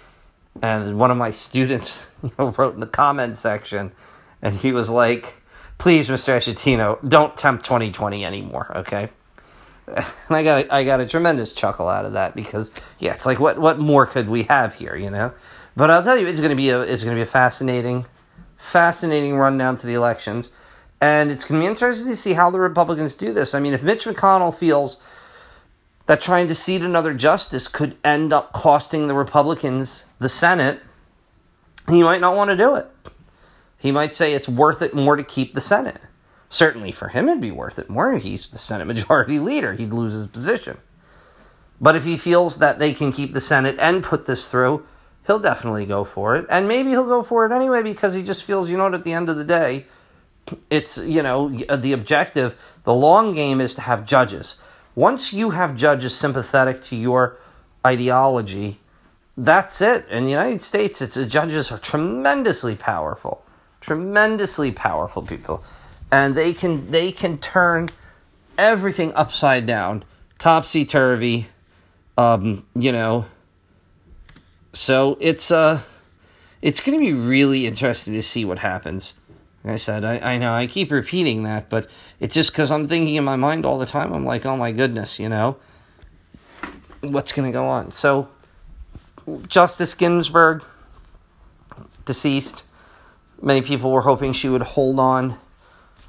And 0.61 0.99
one 0.99 1.11
of 1.11 1.17
my 1.17 1.31
students 1.31 2.11
you 2.23 2.33
know, 2.39 2.51
wrote 2.51 2.75
in 2.75 2.81
the 2.81 2.87
comment 2.87 3.37
section, 3.37 3.93
and 4.43 4.55
he 4.55 4.73
was 4.73 4.91
like, 4.91 5.41
please, 5.79 6.09
Mr. 6.09 6.37
Ashatino, 6.37 6.99
don't 7.09 7.37
tempt 7.37 7.65
2020 7.65 8.25
anymore, 8.25 8.71
okay? 8.79 9.09
And 10.29 10.37
I 10.37 10.43
got 10.43 10.65
a, 10.65 10.75
I 10.75 10.85
got 10.85 11.01
a 11.01 11.07
tremendous 11.07 11.53
chuckle 11.53 11.89
out 11.89 12.05
of 12.05 12.15
that 12.15 12.35
because 12.35 12.73
yeah, 12.99 13.13
it's 13.13 13.27
like 13.27 13.39
what 13.39 13.59
what 13.59 13.79
more 13.79 14.07
could 14.07 14.29
we 14.29 14.45
have 14.45 14.75
here, 14.75 14.97
you 14.97 15.11
know? 15.11 15.33
But 15.77 15.91
I'll 15.91 16.03
tell 16.03 16.17
you, 16.17 16.27
it's 16.27 16.41
going 16.41 16.51
to 16.51 16.57
be 16.57 16.71
a 16.71 16.81
it's 16.81 17.05
going 17.05 17.15
to 17.15 17.19
be 17.19 17.23
a 17.23 17.27
fascinating, 17.27 18.07
fascinating 18.57 19.37
rundown 19.37 19.77
to 19.77 19.87
the 19.87 19.95
elections. 19.95 20.51
And 21.01 21.31
it's 21.31 21.45
going 21.45 21.61
to 21.61 21.65
be 21.65 21.69
interesting 21.69 22.07
to 22.09 22.17
see 22.17 22.35
how 22.35 22.51
the 22.51 22.61
Republicans 22.61 23.17
do 23.17 23.33
this. 23.33 23.55
I 23.55 23.61
mean, 23.61 23.73
if 23.73 23.83
Mitch 23.83 24.05
McConnell 24.05 24.55
feels 24.55 25.03
that 26.07 26.21
trying 26.21 26.47
to 26.47 26.55
seat 26.55 26.83
another 26.83 27.13
justice 27.13 27.67
could 27.67 27.97
end 28.05 28.33
up 28.33 28.53
costing 28.53 29.09
the 29.09 29.15
Republicans 29.15 30.05
the 30.21 30.29
Senate, 30.29 30.81
he 31.89 32.03
might 32.03 32.21
not 32.21 32.37
want 32.37 32.51
to 32.51 32.57
do 32.57 32.75
it. 32.77 32.87
He 33.79 33.91
might 33.91 34.15
say 34.15 34.33
it's 34.33 34.49
worth 34.49 34.81
it 34.81 34.95
more 34.95 35.17
to 35.17 35.25
keep 35.25 35.55
the 35.55 35.61
Senate. 35.61 36.01
Certainly 36.53 36.93
for 36.93 37.09
him, 37.09 37.31
it'd 37.31 37.41
be 37.41 37.51
worth 37.51 37.79
it 37.79 37.89
more. 37.89 38.19
He's 38.19 38.47
the 38.47 38.59
Senate 38.59 38.85
Majority 38.85 39.39
Leader. 39.41 39.73
He'd 39.73 39.95
lose 39.95 40.13
his 40.13 40.27
position. 40.27 40.77
But 41.81 41.97
if 41.97 42.05
he 42.05 42.19
feels 42.19 42.59
that 42.59 42.79
they 42.79 42.93
can 42.93 43.11
keep 43.11 43.33
the 43.33 43.41
Senate 43.41 43.77
and 43.79 44.05
put 44.05 44.27
this 44.27 44.49
through, 44.49 44.87
he'll 45.27 45.39
definitely 45.39 45.87
go 45.87 46.05
for 46.05 46.37
it. 46.37 46.45
And 46.51 46.69
maybe 46.69 46.91
he'll 46.91 47.07
go 47.07 47.23
for 47.23 47.47
it 47.47 47.53
anyway 47.53 47.83
because 47.83 48.13
he 48.13 48.23
just 48.23 48.45
feels, 48.45 48.69
you 48.69 48.77
know 48.77 48.85
what, 48.85 48.93
at 48.93 49.03
the 49.03 49.15
end 49.15 49.31
of 49.31 49.37
the 49.37 49.45
day, 49.45 49.87
it's 50.69 50.99
you 50.99 51.23
know 51.23 51.49
the 51.49 51.93
objective 51.93 52.61
the 52.85 52.93
long 52.93 53.33
game 53.33 53.61
is 53.61 53.77
to 53.77 53.81
have 53.81 54.05
judges 54.05 54.59
once 54.97 55.33
you 55.33 55.51
have 55.51 55.77
judges 55.77 56.15
sympathetic 56.15 56.83
to 56.83 56.97
your 56.97 57.37
ideology 57.87 58.81
that's 59.37 59.81
it 59.81 60.05
in 60.09 60.25
the 60.25 60.31
united 60.31 60.61
states 60.61 61.01
it's 61.01 61.15
the 61.15 61.25
judges 61.25 61.71
are 61.71 61.79
tremendously 61.79 62.75
powerful 62.75 63.45
tremendously 63.81 64.73
powerful 64.73 65.23
people 65.23 65.63
and 66.13 66.37
they 66.37 66.55
can 66.55 66.89
they 66.93 67.11
can 67.11 67.39
turn 67.39 67.89
everything 68.57 69.13
upside 69.15 69.67
down 69.67 70.05
topsy 70.39 70.85
turvy 70.85 71.49
um 72.17 72.65
you 72.77 72.93
know 72.93 73.25
so 74.73 75.17
it's 75.21 75.51
uh 75.51 75.81
it's 76.61 76.79
to 76.97 77.05
be 77.05 77.13
really 77.13 77.67
interesting 77.67 78.13
to 78.13 78.23
see 78.23 78.45
what 78.45 78.61
happens 78.61 79.15
like 79.65 79.75
I 79.75 79.77
said, 79.77 80.05
I, 80.05 80.19
I 80.19 80.39
know 80.39 80.53
I 80.53 80.67
keep 80.67 80.91
repeating 80.91 81.45
that, 81.45 81.69
but 81.69 81.89
it's 82.19 82.35
just 82.35 82.51
because 82.51 82.71
I'm 82.71 82.89
thinking 82.89 83.15
in 83.15 83.23
my 83.23 83.37
mind 83.37 83.65
all 83.65 83.79
the 83.79 83.87
time. 83.87 84.13
I'm 84.13 84.25
like, 84.25 84.45
oh 84.45 84.57
my 84.57 84.73
goodness, 84.73 85.21
you 85.21 85.29
know, 85.29 85.57
what's 87.01 87.31
to 87.51 87.57
go 87.57 87.67
on? 87.67 87.93
So, 87.93 88.29
Justice 89.47 89.95
Ginsburg, 89.95 90.65
deceased. 92.05 92.65
Many 93.41 93.63
people 93.63 93.93
were 93.93 94.03
hoping 94.03 94.33
she 94.33 94.49
would 94.49 94.63
hold 94.63 94.99
on. 94.99 95.39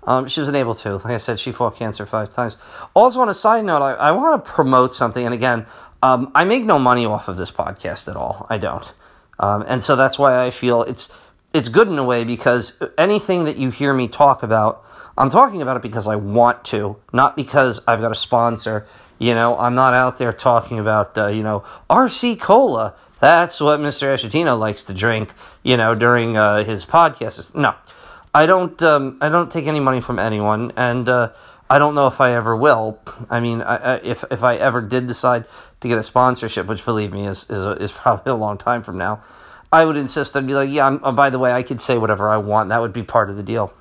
Um, 0.06 0.28
she 0.28 0.42
wasn't 0.42 0.58
able 0.58 0.76
to. 0.76 0.96
Like 0.96 1.06
I 1.06 1.18
said, 1.18 1.40
she 1.40 1.52
fought 1.52 1.78
cancer 1.78 2.06
five 2.06 2.34
times. 2.34 2.58
Also, 2.94 3.22
on 3.22 3.30
a 3.30 3.34
side 3.34 3.66
note, 3.66 3.82
I, 3.82 3.94
I 3.94 4.12
want 4.12 4.44
to 4.44 4.52
promote 4.52 4.94
something. 4.94 5.26
And 5.26 5.34
again, 5.34 5.66
um, 6.02 6.32
I 6.36 6.44
make 6.44 6.64
no 6.66 6.80
money 6.80 7.06
off 7.06 7.28
of 7.28 7.38
this 7.38 7.52
podcast 7.52 8.08
at 8.10 8.18
all. 8.18 8.46
I 8.50 8.58
don't. 8.58 8.92
Um, 9.40 9.64
and 9.68 9.84
so 9.84 9.96
that's 9.96 10.20
why 10.20 10.44
I 10.46 10.52
feel 10.52 10.84
it's 10.84 11.10
it's 11.54 11.70
good 11.70 11.88
in 11.88 11.98
a 11.98 12.04
way 12.04 12.24
because 12.24 12.82
anything 12.98 13.46
that 13.46 13.58
you 13.58 13.70
hear 13.70 13.94
me 13.94 14.08
talk 14.08 14.44
about, 14.44 14.84
I'm 15.18 15.30
talking 15.30 15.62
about 15.62 15.78
it 15.78 15.84
because 15.84 16.08
I 16.08 16.16
want 16.16 16.66
to, 16.66 16.98
not 17.14 17.36
because 17.36 17.82
I've 17.88 18.02
got 18.02 18.12
a 18.12 18.16
sponsor. 18.16 18.88
You 19.20 19.36
know, 19.36 19.58
I'm 19.58 19.76
not 19.76 19.94
out 19.94 20.18
there 20.18 20.34
talking 20.34 20.80
about, 20.80 21.18
uh, 21.18 21.28
you 21.28 21.44
know, 21.44 21.64
RC 21.90 22.40
Cola. 22.40 22.96
That's 23.20 23.62
what 23.62 23.80
Mr. 23.80 24.14
Ashatino 24.14 24.60
likes 24.60 24.84
to 24.86 24.94
drink, 24.94 25.34
you 25.62 25.78
know, 25.78 25.96
during 25.96 26.36
uh, 26.36 26.64
his 26.64 26.86
podcast. 26.86 27.56
No, 27.56 27.76
I 28.34 28.46
don't. 28.46 28.82
Um, 28.82 29.18
I 29.22 29.30
don't 29.30 29.52
take 29.52 29.68
any 29.68 29.80
money 29.80 30.02
from 30.02 30.20
anyone, 30.20 30.72
and 30.76 31.08
uh, 31.08 31.32
I 31.70 31.80
don't 31.80 31.96
know 31.96 32.08
if 32.08 32.20
I 32.20 32.34
ever 32.34 32.56
will. 32.56 33.00
I 33.30 33.40
mean, 33.40 33.62
I, 33.62 33.76
I, 33.76 33.96
if 33.98 34.24
if 34.32 34.44
I 34.44 34.56
ever 34.56 34.82
did 34.82 35.08
decide 35.08 35.46
to 35.82 35.88
get 35.88 35.98
a 35.98 36.04
sponsorship, 36.04 36.66
which 36.68 36.84
believe 36.84 37.14
me 37.14 37.28
is 37.28 37.50
is, 37.50 37.82
is 37.82 37.92
probably 37.92 38.32
a 38.32 38.36
long 38.36 38.58
time 38.58 38.82
from 38.84 38.98
now, 38.98 39.22
I 39.72 39.86
would 39.86 39.98
insist 39.98 40.36
I'd 40.36 40.48
be 40.48 40.56
like, 40.56 40.70
yeah, 40.70 40.98
oh, 41.04 41.12
by 41.12 41.30
the 41.30 41.40
way, 41.40 41.52
I 41.52 41.64
could 41.64 41.80
say 41.80 41.98
whatever 41.98 42.30
I 42.30 42.38
want. 42.38 42.70
That 42.70 42.82
would 42.82 42.94
be 42.94 43.04
part 43.04 43.30
of 43.30 43.38
the 43.38 43.44
deal. 43.44 43.74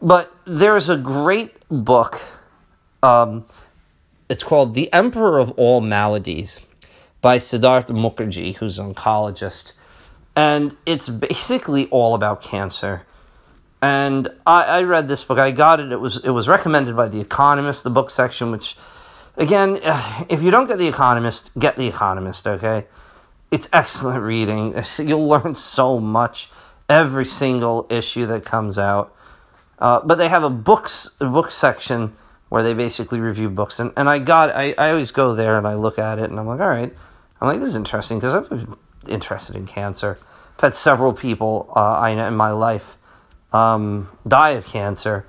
But 0.00 0.34
there's 0.44 0.88
a 0.88 0.96
great 0.96 1.54
book. 1.68 2.20
Um, 3.02 3.46
it's 4.28 4.42
called 4.42 4.74
The 4.74 4.92
Emperor 4.92 5.38
of 5.38 5.50
All 5.52 5.80
Maladies 5.80 6.64
by 7.20 7.38
Siddhartha 7.38 7.92
Mukherjee, 7.92 8.56
who's 8.56 8.78
an 8.78 8.94
oncologist. 8.94 9.72
and 10.34 10.76
it's 10.86 11.08
basically 11.08 11.86
all 11.88 12.14
about 12.14 12.42
cancer. 12.42 13.02
And 13.82 14.28
I, 14.46 14.64
I 14.64 14.82
read 14.82 15.08
this 15.08 15.24
book. 15.24 15.38
I 15.38 15.50
got 15.50 15.80
it. 15.80 15.90
It 15.90 16.00
was 16.00 16.18
it 16.18 16.30
was 16.30 16.46
recommended 16.46 16.94
by 16.96 17.08
the 17.08 17.20
Economist, 17.20 17.82
the 17.82 17.90
book 17.90 18.10
section. 18.10 18.52
Which, 18.52 18.76
again, 19.36 19.80
if 20.28 20.40
you 20.40 20.52
don't 20.52 20.68
get 20.68 20.78
the 20.78 20.86
Economist, 20.86 21.50
get 21.58 21.76
the 21.76 21.88
Economist. 21.88 22.46
Okay, 22.46 22.86
it's 23.50 23.68
excellent 23.72 24.22
reading. 24.22 24.80
You'll 24.98 25.26
learn 25.26 25.54
so 25.54 25.98
much 25.98 26.48
every 26.88 27.24
single 27.24 27.88
issue 27.90 28.24
that 28.26 28.44
comes 28.44 28.78
out. 28.78 29.14
Uh, 29.80 30.00
but 30.04 30.14
they 30.14 30.28
have 30.28 30.44
a 30.44 30.50
books 30.50 31.16
a 31.20 31.26
book 31.26 31.50
section 31.50 32.16
where 32.50 32.62
they 32.62 32.74
basically 32.74 33.18
review 33.18 33.50
books, 33.50 33.80
and, 33.80 33.92
and 33.96 34.08
I 34.08 34.20
got 34.20 34.50
I, 34.50 34.74
I 34.78 34.90
always 34.90 35.10
go 35.10 35.34
there 35.34 35.58
and 35.58 35.66
I 35.66 35.74
look 35.74 35.98
at 35.98 36.20
it 36.20 36.30
and 36.30 36.38
I'm 36.38 36.46
like, 36.46 36.60
all 36.60 36.68
right, 36.68 36.94
I'm 37.40 37.48
like 37.48 37.58
this 37.58 37.70
is 37.70 37.76
interesting 37.76 38.20
because 38.20 38.48
I'm 38.48 38.78
interested 39.08 39.56
in 39.56 39.66
cancer. 39.66 40.18
I've 40.54 40.60
had 40.60 40.74
several 40.74 41.12
people 41.12 41.72
uh, 41.74 41.98
I 41.98 42.10
in 42.10 42.36
my 42.36 42.52
life 42.52 42.96
um, 43.52 44.08
die 44.26 44.50
of 44.50 44.66
cancer, 44.66 45.26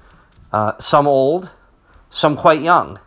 uh, 0.51 0.77
some 0.79 1.07
old, 1.07 1.49
some 2.09 2.35
quite 2.35 2.61
young. 2.61 2.99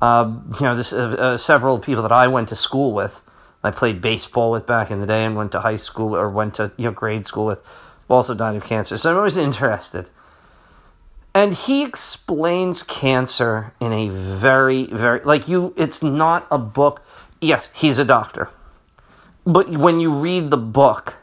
Uh, 0.00 0.40
you 0.54 0.62
know, 0.62 0.74
this, 0.74 0.92
uh, 0.92 1.10
uh, 1.18 1.36
several 1.36 1.78
people 1.78 2.02
that 2.02 2.12
I 2.12 2.26
went 2.26 2.48
to 2.48 2.56
school 2.56 2.92
with, 2.92 3.22
I 3.62 3.70
played 3.70 4.00
baseball 4.00 4.50
with 4.50 4.66
back 4.66 4.90
in 4.90 5.00
the 5.00 5.06
day, 5.06 5.24
and 5.24 5.36
went 5.36 5.52
to 5.52 5.60
high 5.60 5.76
school 5.76 6.16
or 6.16 6.30
went 6.30 6.54
to 6.54 6.72
you 6.76 6.84
know 6.84 6.90
grade 6.90 7.26
school 7.26 7.44
with, 7.44 7.62
also 8.08 8.34
died 8.34 8.56
of 8.56 8.64
cancer. 8.64 8.96
So 8.96 9.10
I'm 9.10 9.16
always 9.16 9.36
interested. 9.36 10.06
And 11.34 11.54
he 11.54 11.84
explains 11.84 12.82
cancer 12.82 13.72
in 13.78 13.92
a 13.92 14.08
very, 14.08 14.86
very 14.86 15.20
like 15.20 15.46
you. 15.46 15.74
It's 15.76 16.02
not 16.02 16.46
a 16.50 16.58
book. 16.58 17.02
Yes, 17.40 17.70
he's 17.74 17.98
a 17.98 18.04
doctor, 18.04 18.48
but 19.44 19.68
when 19.68 20.00
you 20.00 20.12
read 20.12 20.50
the 20.50 20.56
book, 20.56 21.18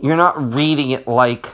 you're 0.00 0.16
not 0.16 0.54
reading 0.54 0.90
it 0.90 1.08
like 1.08 1.48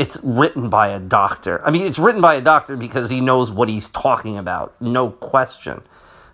it's 0.00 0.18
written 0.22 0.70
by 0.70 0.88
a 0.88 0.98
doctor. 0.98 1.62
I 1.62 1.70
mean, 1.70 1.86
it's 1.86 1.98
written 1.98 2.22
by 2.22 2.36
a 2.36 2.40
doctor 2.40 2.74
because 2.74 3.10
he 3.10 3.20
knows 3.20 3.50
what 3.50 3.68
he's 3.68 3.90
talking 3.90 4.38
about, 4.38 4.74
no 4.80 5.10
question. 5.10 5.82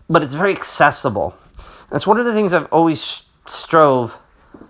But 0.09 0.22
it's 0.22 0.37
very 0.37 0.52
accessible. 0.52 1.37
That's 1.90 2.07
one 2.07 2.20
of 2.20 2.26
the 2.26 2.33
things 2.33 2.52
I've 2.52 2.72
always 2.72 3.24
strove, 3.46 4.20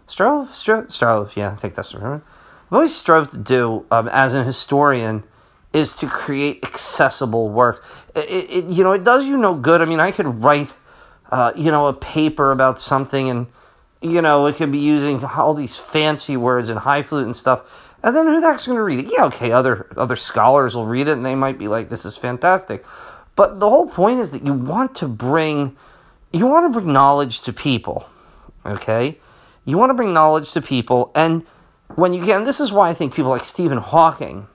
strove, 0.06 0.56
strove, 0.56 0.90
strove. 0.90 1.36
Yeah, 1.36 1.52
I 1.52 1.56
think 1.56 1.74
that's 1.74 1.92
word. 1.92 2.22
I've 2.24 2.72
always 2.72 2.96
strove 2.96 3.30
to 3.32 3.36
do 3.36 3.84
um, 3.90 4.08
as 4.08 4.32
an 4.32 4.46
historian 4.46 5.24
is 5.74 5.94
to 5.96 6.06
create 6.06 6.64
accessible 6.64 7.50
work. 7.50 7.84
It, 8.14 8.48
it, 8.48 8.64
you 8.64 8.82
know, 8.82 8.92
it 8.92 9.04
does 9.04 9.26
you 9.26 9.36
no 9.36 9.54
good. 9.54 9.82
I 9.82 9.84
mean, 9.84 10.00
I 10.00 10.10
could 10.10 10.42
write, 10.42 10.72
uh, 11.30 11.52
you 11.54 11.70
know, 11.70 11.86
a 11.86 11.92
paper 11.92 12.50
about 12.50 12.78
something, 12.78 13.28
and 13.28 13.46
you 14.00 14.22
know, 14.22 14.46
it 14.46 14.56
could 14.56 14.72
be 14.72 14.78
using 14.78 15.22
all 15.22 15.52
these 15.52 15.76
fancy 15.76 16.38
words 16.38 16.70
and 16.70 16.78
highfalutin 16.78 17.26
and 17.26 17.36
stuff 17.36 17.85
and 18.06 18.14
then 18.14 18.26
who 18.28 18.40
the 18.40 18.46
heck's 18.46 18.66
going 18.66 18.76
to 18.76 18.84
read 18.84 19.00
it? 19.00 19.12
Yeah, 19.12 19.24
okay, 19.24 19.50
other 19.50 19.88
other 19.96 20.14
scholars 20.14 20.76
will 20.76 20.86
read 20.86 21.08
it 21.08 21.12
and 21.12 21.26
they 21.26 21.34
might 21.34 21.58
be 21.58 21.66
like, 21.66 21.88
"This 21.88 22.06
is 22.06 22.16
fantastic," 22.16 22.84
but 23.34 23.58
the 23.58 23.68
whole 23.68 23.88
point 23.88 24.20
is 24.20 24.30
that 24.30 24.46
you 24.46 24.52
want 24.52 24.94
to 24.96 25.08
bring 25.08 25.76
you 26.32 26.46
want 26.46 26.72
to 26.72 26.80
bring 26.80 26.92
knowledge 26.92 27.40
to 27.42 27.52
people. 27.52 28.08
Okay, 28.64 29.18
you 29.64 29.76
want 29.76 29.90
to 29.90 29.94
bring 29.94 30.14
knowledge 30.14 30.52
to 30.52 30.62
people, 30.62 31.10
and 31.16 31.44
when 31.96 32.14
you 32.14 32.22
and 32.32 32.46
this 32.46 32.60
is 32.60 32.70
why 32.70 32.88
I 32.88 32.94
think 32.94 33.12
people 33.12 33.30
like 33.30 33.44
Stephen 33.44 33.78
Hawking. 33.78 34.46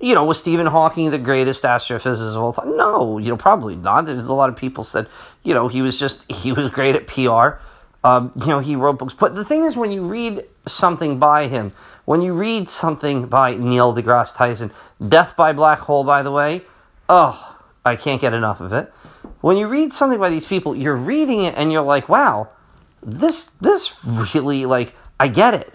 You 0.00 0.14
know, 0.14 0.24
was 0.24 0.38
Stephen 0.38 0.66
Hawking 0.66 1.10
the 1.10 1.18
greatest 1.18 1.64
astrophysicist 1.64 2.36
of 2.36 2.42
all 2.42 2.52
time? 2.52 2.76
No, 2.76 3.18
you 3.18 3.30
know, 3.30 3.36
probably 3.36 3.74
not. 3.74 4.06
There's 4.06 4.28
a 4.28 4.32
lot 4.32 4.48
of 4.48 4.54
people 4.54 4.84
said, 4.84 5.08
you 5.42 5.54
know, 5.54 5.66
he 5.66 5.82
was 5.82 5.98
just 5.98 6.30
he 6.42 6.50
was 6.50 6.68
great 6.68 6.96
at 6.96 7.06
PR. 7.06 7.60
Um, 8.02 8.32
you 8.36 8.46
know, 8.46 8.60
he 8.60 8.74
wrote 8.74 8.98
books. 8.98 9.14
But 9.14 9.34
the 9.34 9.44
thing 9.44 9.64
is, 9.64 9.76
when 9.76 9.90
you 9.90 10.04
read 10.04 10.44
something 10.66 11.18
by 11.18 11.48
him, 11.48 11.72
when 12.08 12.22
you 12.22 12.32
read 12.32 12.70
something 12.70 13.26
by 13.26 13.54
Neil 13.54 13.94
deGrasse 13.94 14.34
Tyson, 14.34 14.70
Death 15.06 15.36
by 15.36 15.52
Black 15.52 15.80
Hole, 15.80 16.04
by 16.04 16.22
the 16.22 16.30
way, 16.30 16.62
oh, 17.06 17.58
I 17.84 17.96
can't 17.96 18.18
get 18.18 18.32
enough 18.32 18.62
of 18.62 18.72
it. 18.72 18.90
When 19.42 19.58
you 19.58 19.68
read 19.68 19.92
something 19.92 20.18
by 20.18 20.30
these 20.30 20.46
people, 20.46 20.74
you're 20.74 20.96
reading 20.96 21.44
it 21.44 21.54
and 21.58 21.70
you're 21.70 21.82
like, 21.82 22.08
wow, 22.08 22.48
this 23.02 23.48
this 23.60 24.02
really 24.02 24.64
like 24.64 24.94
I 25.20 25.28
get 25.28 25.52
it. 25.52 25.74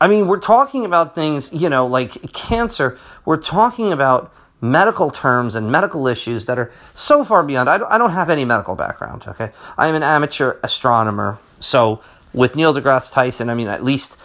I 0.00 0.08
mean, 0.08 0.28
we're 0.28 0.40
talking 0.40 0.86
about 0.86 1.14
things, 1.14 1.52
you 1.52 1.68
know, 1.68 1.86
like 1.86 2.32
cancer. 2.32 2.96
We're 3.26 3.36
talking 3.36 3.92
about 3.92 4.32
medical 4.62 5.10
terms 5.10 5.54
and 5.54 5.70
medical 5.70 6.08
issues 6.08 6.46
that 6.46 6.58
are 6.58 6.72
so 6.94 7.22
far 7.22 7.42
beyond. 7.42 7.68
I 7.68 7.76
don't, 7.76 7.92
I 7.92 7.98
don't 7.98 8.12
have 8.12 8.30
any 8.30 8.46
medical 8.46 8.76
background, 8.76 9.24
okay? 9.28 9.50
I 9.76 9.88
am 9.88 9.94
an 9.94 10.02
amateur 10.02 10.56
astronomer. 10.62 11.38
So 11.60 12.00
with 12.32 12.56
Neil 12.56 12.72
deGrasse 12.72 13.12
Tyson, 13.12 13.50
I 13.50 13.54
mean, 13.54 13.68
at 13.68 13.84
least 13.84 14.16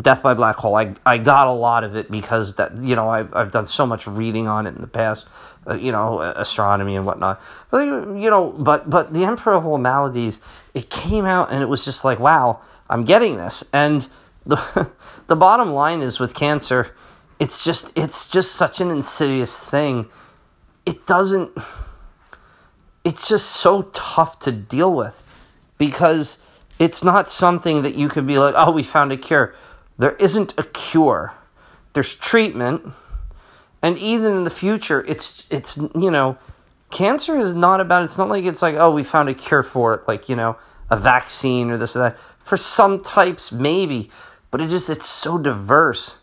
Death 0.00 0.22
by 0.22 0.34
Black 0.34 0.56
Hole, 0.56 0.74
I, 0.76 0.94
I 1.04 1.18
got 1.18 1.46
a 1.46 1.52
lot 1.52 1.84
of 1.84 1.96
it 1.96 2.10
because 2.10 2.54
that, 2.56 2.78
you 2.78 2.96
know, 2.96 3.08
I've, 3.08 3.34
I've 3.34 3.52
done 3.52 3.66
so 3.66 3.86
much 3.86 4.06
reading 4.06 4.48
on 4.48 4.66
it 4.66 4.74
in 4.74 4.80
the 4.80 4.86
past, 4.86 5.28
uh, 5.68 5.74
you 5.74 5.92
know, 5.92 6.20
astronomy 6.20 6.96
and 6.96 7.04
whatnot. 7.04 7.42
But, 7.70 7.84
you 7.84 8.30
know, 8.30 8.50
but, 8.52 8.88
but 8.88 9.12
The 9.12 9.24
Emperor 9.24 9.52
of 9.52 9.66
All 9.66 9.78
Maladies, 9.78 10.40
it 10.72 10.88
came 10.88 11.26
out 11.26 11.52
and 11.52 11.62
it 11.62 11.66
was 11.66 11.84
just 11.84 12.04
like, 12.04 12.18
wow, 12.18 12.60
I'm 12.88 13.04
getting 13.04 13.36
this. 13.36 13.64
And 13.72 14.08
the, 14.46 14.90
the 15.26 15.36
bottom 15.36 15.72
line 15.72 16.00
is 16.00 16.18
with 16.18 16.34
cancer, 16.34 16.94
it's 17.42 17.64
just 17.64 17.90
it's 17.98 18.28
just 18.28 18.52
such 18.52 18.80
an 18.80 18.88
insidious 18.88 19.58
thing. 19.58 20.08
It 20.86 21.06
doesn't 21.06 21.50
it's 23.02 23.28
just 23.28 23.50
so 23.50 23.82
tough 23.92 24.38
to 24.40 24.52
deal 24.52 24.94
with 24.94 25.24
because 25.76 26.38
it's 26.78 27.02
not 27.02 27.32
something 27.32 27.82
that 27.82 27.96
you 27.96 28.08
could 28.08 28.28
be 28.28 28.38
like, 28.38 28.54
"Oh, 28.56 28.70
we 28.70 28.84
found 28.84 29.10
a 29.10 29.16
cure." 29.16 29.56
There 29.98 30.16
isn't 30.16 30.54
a 30.58 30.64
cure. 30.64 31.34
There's 31.92 32.14
treatment. 32.14 32.92
And 33.82 33.98
even 33.98 34.36
in 34.36 34.44
the 34.44 34.50
future, 34.50 35.04
it's 35.06 35.46
it's 35.50 35.76
you 35.76 36.10
know, 36.10 36.38
cancer 36.90 37.38
is 37.38 37.54
not 37.54 37.80
about 37.80 38.04
it's 38.04 38.18
not 38.18 38.28
like 38.28 38.44
it's 38.44 38.62
like, 38.62 38.76
"Oh, 38.76 38.90
we 38.90 39.02
found 39.02 39.28
a 39.28 39.34
cure 39.34 39.62
for 39.62 39.94
it," 39.94 40.06
like, 40.06 40.28
you 40.28 40.36
know, 40.36 40.56
a 40.90 40.96
vaccine 40.96 41.70
or 41.70 41.76
this 41.76 41.96
or 41.96 42.00
that. 42.00 42.18
For 42.38 42.56
some 42.56 43.00
types 43.00 43.52
maybe, 43.52 44.10
but 44.50 44.60
it 44.60 44.68
just 44.68 44.88
it's 44.88 45.08
so 45.08 45.38
diverse 45.38 46.20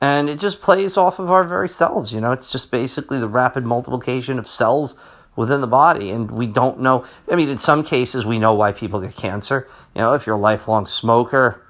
and 0.00 0.30
it 0.30 0.38
just 0.38 0.60
plays 0.60 0.96
off 0.96 1.18
of 1.18 1.30
our 1.30 1.44
very 1.44 1.68
cells. 1.68 2.12
You 2.12 2.20
know, 2.20 2.32
it's 2.32 2.50
just 2.50 2.70
basically 2.70 3.20
the 3.20 3.28
rapid 3.28 3.64
multiplication 3.64 4.38
of 4.38 4.48
cells 4.48 4.98
within 5.36 5.60
the 5.60 5.66
body, 5.66 6.10
and 6.10 6.30
we 6.30 6.46
don't 6.46 6.80
know. 6.80 7.04
I 7.30 7.36
mean, 7.36 7.48
in 7.48 7.58
some 7.58 7.84
cases, 7.84 8.24
we 8.24 8.38
know 8.38 8.54
why 8.54 8.72
people 8.72 9.00
get 9.00 9.14
cancer. 9.14 9.68
You 9.94 10.02
know, 10.02 10.12
if 10.14 10.26
you're 10.26 10.36
a 10.36 10.40
lifelong 10.40 10.86
smoker, 10.86 11.62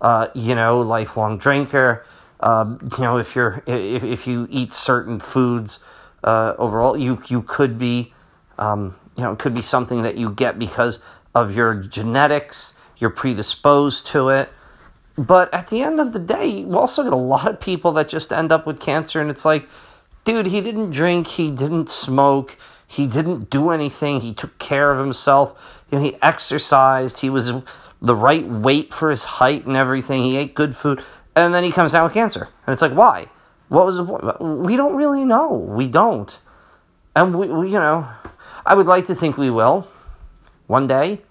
uh, 0.00 0.28
you 0.34 0.54
know, 0.54 0.80
lifelong 0.80 1.38
drinker, 1.38 2.04
um, 2.40 2.78
you 2.96 3.04
know, 3.04 3.18
if 3.18 3.34
you're 3.34 3.62
if 3.66 4.04
if 4.04 4.26
you 4.26 4.46
eat 4.50 4.72
certain 4.72 5.18
foods, 5.18 5.80
uh, 6.22 6.54
overall, 6.58 6.96
you 6.96 7.22
you 7.28 7.42
could 7.42 7.78
be, 7.78 8.12
um, 8.58 8.96
you 9.16 9.22
know, 9.22 9.32
it 9.32 9.38
could 9.38 9.54
be 9.54 9.62
something 9.62 10.02
that 10.02 10.16
you 10.16 10.30
get 10.30 10.58
because 10.58 11.00
of 11.34 11.54
your 11.54 11.74
genetics. 11.74 12.74
You're 12.98 13.10
predisposed 13.10 14.06
to 14.08 14.30
it. 14.30 14.50
But 15.18 15.52
at 15.52 15.68
the 15.68 15.82
end 15.82 15.98
of 15.98 16.12
the 16.12 16.18
day, 16.18 16.46
you 16.46 16.76
also 16.76 17.02
get 17.02 17.12
a 17.12 17.16
lot 17.16 17.48
of 17.48 17.58
people 17.58 17.92
that 17.92 18.08
just 18.08 18.32
end 18.32 18.52
up 18.52 18.66
with 18.66 18.80
cancer, 18.80 19.20
and 19.20 19.30
it's 19.30 19.46
like, 19.46 19.66
dude, 20.24 20.46
he 20.46 20.60
didn't 20.60 20.90
drink, 20.90 21.26
he 21.26 21.50
didn't 21.50 21.88
smoke, 21.88 22.58
he 22.86 23.06
didn't 23.06 23.48
do 23.48 23.70
anything, 23.70 24.20
he 24.20 24.34
took 24.34 24.58
care 24.58 24.92
of 24.92 24.98
himself, 24.98 25.82
you 25.90 25.98
know, 25.98 26.04
he 26.04 26.18
exercised, 26.20 27.20
he 27.20 27.30
was 27.30 27.54
the 28.00 28.14
right 28.14 28.46
weight 28.46 28.92
for 28.92 29.10
his 29.10 29.24
height 29.24 29.66
and 29.66 29.76
everything, 29.76 30.22
he 30.22 30.36
ate 30.36 30.54
good 30.54 30.76
food, 30.76 31.02
and 31.34 31.52
then 31.54 31.64
he 31.64 31.72
comes 31.72 31.92
down 31.92 32.04
with 32.04 32.14
cancer. 32.14 32.48
And 32.66 32.72
it's 32.72 32.82
like, 32.82 32.92
why? 32.92 33.28
What 33.68 33.86
was 33.86 33.96
the 33.96 34.04
point? 34.04 34.40
We 34.40 34.76
don't 34.76 34.96
really 34.96 35.24
know. 35.24 35.54
We 35.54 35.88
don't. 35.88 36.38
And 37.14 37.38
we, 37.38 37.48
we 37.48 37.68
you 37.68 37.78
know, 37.78 38.08
I 38.64 38.74
would 38.74 38.86
like 38.86 39.06
to 39.06 39.14
think 39.14 39.36
we 39.36 39.50
will 39.50 39.88
one 40.66 40.86
day. 40.86 41.22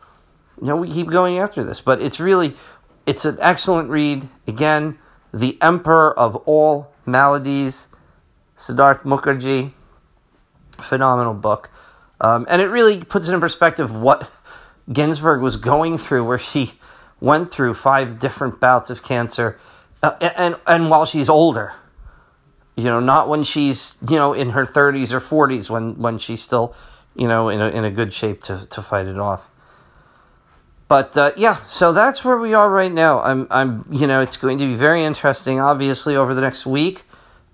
You 0.61 0.67
know, 0.67 0.75
we 0.75 0.89
keep 0.89 1.09
going 1.09 1.37
after 1.37 1.63
this, 1.63 1.81
but 1.81 2.01
it's 2.01 2.19
really 2.19 2.55
it's 3.05 3.25
an 3.25 3.37
excellent 3.39 3.89
read. 3.89 4.27
Again, 4.47 4.97
The 5.33 5.57
Emperor 5.61 6.17
of 6.17 6.35
All 6.47 6.93
Maladies, 7.05 7.87
Siddharth 8.57 9.03
Mukherjee. 9.03 9.73
Phenomenal 10.79 11.33
book. 11.33 11.69
Um, 12.19 12.45
and 12.49 12.61
it 12.61 12.67
really 12.67 13.03
puts 13.03 13.29
it 13.29 13.33
in 13.33 13.39
perspective 13.39 13.93
what 13.93 14.31
Ginsburg 14.91 15.41
was 15.41 15.57
going 15.57 15.97
through, 15.97 16.25
where 16.25 16.39
she 16.39 16.73
went 17.19 17.51
through 17.51 17.73
five 17.73 18.19
different 18.19 18.59
bouts 18.59 18.89
of 18.89 19.03
cancer, 19.03 19.59
uh, 20.03 20.11
and 20.37 20.57
and 20.67 20.89
while 20.89 21.05
she's 21.05 21.29
older, 21.29 21.73
you 22.75 22.85
know, 22.85 22.99
not 22.99 23.27
when 23.27 23.43
she's 23.43 23.95
you 24.07 24.15
know 24.15 24.33
in 24.33 24.51
her 24.51 24.65
thirties 24.65 25.13
or 25.13 25.19
forties, 25.19 25.69
when 25.69 25.97
when 25.97 26.17
she's 26.17 26.41
still 26.41 26.75
you 27.15 27.27
know 27.27 27.49
in 27.49 27.61
a 27.61 27.69
in 27.69 27.83
a 27.83 27.91
good 27.91 28.13
shape 28.13 28.43
to 28.43 28.67
to 28.69 28.81
fight 28.81 29.07
it 29.07 29.17
off. 29.17 29.49
But 30.87 31.17
uh, 31.17 31.31
yeah, 31.35 31.65
so 31.65 31.93
that's 31.93 32.23
where 32.23 32.37
we 32.37 32.53
are 32.53 32.69
right 32.69 32.91
now. 32.91 33.19
I'm, 33.21 33.47
I'm, 33.49 33.85
you 33.89 34.05
know, 34.05 34.21
it's 34.21 34.37
going 34.37 34.59
to 34.59 34.65
be 34.65 34.75
very 34.75 35.03
interesting. 35.03 35.59
Obviously, 35.59 36.15
over 36.15 36.35
the 36.35 36.41
next 36.41 36.65
week, 36.65 37.03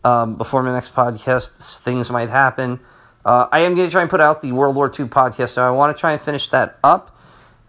um, 0.04 0.36
before 0.36 0.62
my 0.64 0.74
next 0.74 0.94
podcast, 0.94 1.80
things 1.80 2.12
might 2.12 2.30
happen. 2.30 2.82
Uh, 3.24 3.48
I 3.52 3.60
am 3.60 3.76
going 3.76 3.88
to 3.88 3.92
try 3.92 4.02
and 4.02 4.10
put 4.10 4.20
out 4.20 4.42
the 4.42 4.52
World 4.52 4.76
War 4.76 4.88
II 4.88 5.06
podcast. 5.06 5.56
Now, 5.56 5.68
I 5.68 5.72
want 5.72 5.96
to 5.96 6.00
try 6.00 6.12
and 6.12 6.20
finish 6.20 6.50
that 6.50 6.78
up. 6.84 7.11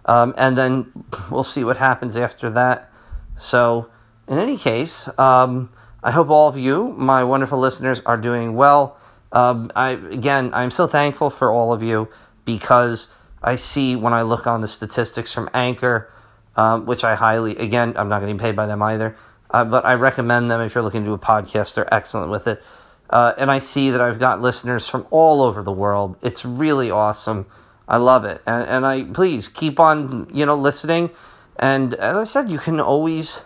Um, 0.05 0.35
and 0.37 0.57
then 0.57 1.05
we'll 1.31 1.45
see 1.45 1.65
what 1.65 1.77
happens 1.77 2.17
after 2.17 2.51
that. 2.51 2.91
So, 3.37 3.89
in 4.29 4.39
any 4.39 4.57
case, 4.57 5.09
um, 5.19 5.71
I 6.03 6.11
hope 6.11 6.31
all 6.31 6.49
of 6.49 6.57
you, 6.59 6.95
my 6.97 7.23
wonderful 7.25 7.59
listeners, 7.59 8.01
are 8.07 8.17
doing 8.17 8.55
well. 8.55 8.99
Um, 9.31 9.71
I 9.75 9.91
again, 9.91 10.53
I'm 10.53 10.71
so 10.71 10.87
thankful 10.87 11.31
for 11.31 11.51
all 11.51 11.73
of 11.73 11.83
you 11.83 12.09
because 12.45 13.13
I 13.43 13.57
see 13.57 13.97
when 13.97 14.13
I 14.13 14.23
look 14.23 14.47
on 14.47 14.61
the 14.61 14.69
statistics 14.69 15.33
from 15.33 15.49
Anchor, 15.55 16.13
um, 16.57 16.87
which 16.87 17.03
I 17.05 17.15
highly, 17.15 17.57
again, 17.57 17.95
I'm 17.97 18.09
not 18.09 18.21
getting 18.21 18.39
paid 18.39 18.55
by 18.55 18.67
them 18.67 18.83
either, 18.83 19.17
uh, 19.51 19.65
but 19.65 19.85
I 19.85 19.95
recommend 19.95 20.51
them 20.51 20.61
if 20.61 20.75
you're 20.75 20.85
looking 20.85 21.03
to 21.03 21.11
do 21.11 21.15
a 21.15 21.19
podcast. 21.19 21.75
They're 21.75 21.93
excellent 21.93 22.31
with 22.31 22.47
it. 22.47 22.63
Uh, 23.11 23.35
and 23.37 23.51
I 23.51 23.59
see 23.59 23.91
that 23.91 24.01
I've 24.01 24.19
got 24.19 24.41
listeners 24.41 24.89
from 24.89 25.07
all 25.11 25.43
over 25.43 25.63
the 25.63 25.73
world. 25.73 26.17
It's 26.23 26.45
really 26.45 26.91
awesome. 26.91 27.47
I 27.93 27.99
love 27.99 28.25
it. 28.25 28.41
And, 28.47 28.67
and 28.67 28.87
I 28.87 29.05
please 29.05 29.49
keep 29.49 29.79
on, 29.79 30.27
you 30.33 30.47
know, 30.47 30.57
listening. 30.57 31.11
And 31.57 31.93
as 31.97 32.17
I 32.17 32.25
said, 32.25 32.49
you 32.49 32.59
can 32.59 32.81
always, 32.81 33.43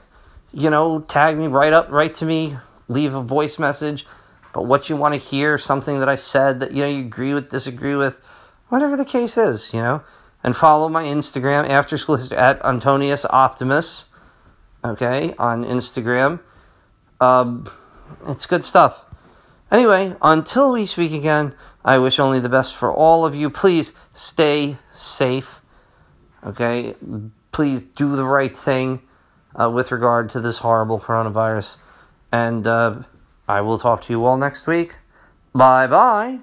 you 0.52 0.70
know, 0.70 1.00
tag 1.00 1.37
me 1.37 1.48
right 1.48 1.72
up, 1.72 1.90
right 1.90 2.14
to 2.14 2.24
me, 2.24 2.56
leave 2.87 3.12
a 3.12 3.20
voice 3.20 3.59
message. 3.59 4.06
But 4.54 4.62
what 4.66 4.88
you 4.88 4.96
want 4.96 5.14
to 5.14 5.20
hear, 5.20 5.59
something 5.59 5.98
that 5.98 6.09
I 6.09 6.14
said 6.14 6.61
that, 6.61 6.70
you 6.70 6.82
know, 6.82 6.88
you 6.88 7.00
agree 7.00 7.35
with, 7.35 7.50
disagree 7.50 7.96
with, 7.96 8.20
whatever 8.68 8.96
the 8.96 9.04
case 9.04 9.37
is, 9.37 9.74
you 9.74 9.80
know. 9.80 10.02
And 10.44 10.54
follow 10.56 10.88
my 10.88 11.02
Instagram, 11.02 11.68
after 11.68 11.98
school 11.98 12.20
at 12.32 12.64
Antonius 12.64 13.24
Optimus, 13.24 14.06
okay, 14.85 15.35
on 15.40 15.64
Instagram. 15.64 16.38
Um, 17.20 17.68
it's 18.28 18.46
good 18.46 18.62
stuff. 18.62 19.04
Anyway, 19.72 20.14
until 20.22 20.70
we 20.70 20.87
speak 20.87 21.11
again, 21.11 21.52
I 21.87 21.99
wish 21.99 22.18
only 22.18 22.40
the 22.40 22.49
best 22.49 22.75
for 22.75 22.92
all 22.92 23.25
of 23.25 23.37
you. 23.37 23.49
Please 23.49 23.92
stay 24.12 24.79
safe. 24.92 25.62
Okay? 26.44 26.96
Please 27.53 27.85
do 27.85 28.16
the 28.16 28.25
right 28.25 28.55
thing 28.55 29.03
uh, 29.59 29.70
with 29.70 29.92
regard 29.92 30.29
to 30.31 30.40
this 30.40 30.59
horrible 30.59 30.99
coronavirus. 30.99 31.79
And 32.33 32.66
uh, 32.66 33.05
I 33.49 33.61
will 33.61 33.79
talk 33.79 34.03
to 34.03 34.12
you 34.12 34.25
all 34.25 34.37
next 34.37 34.66
week. 34.66 34.96
Bye 35.55 35.87
bye. 35.87 36.40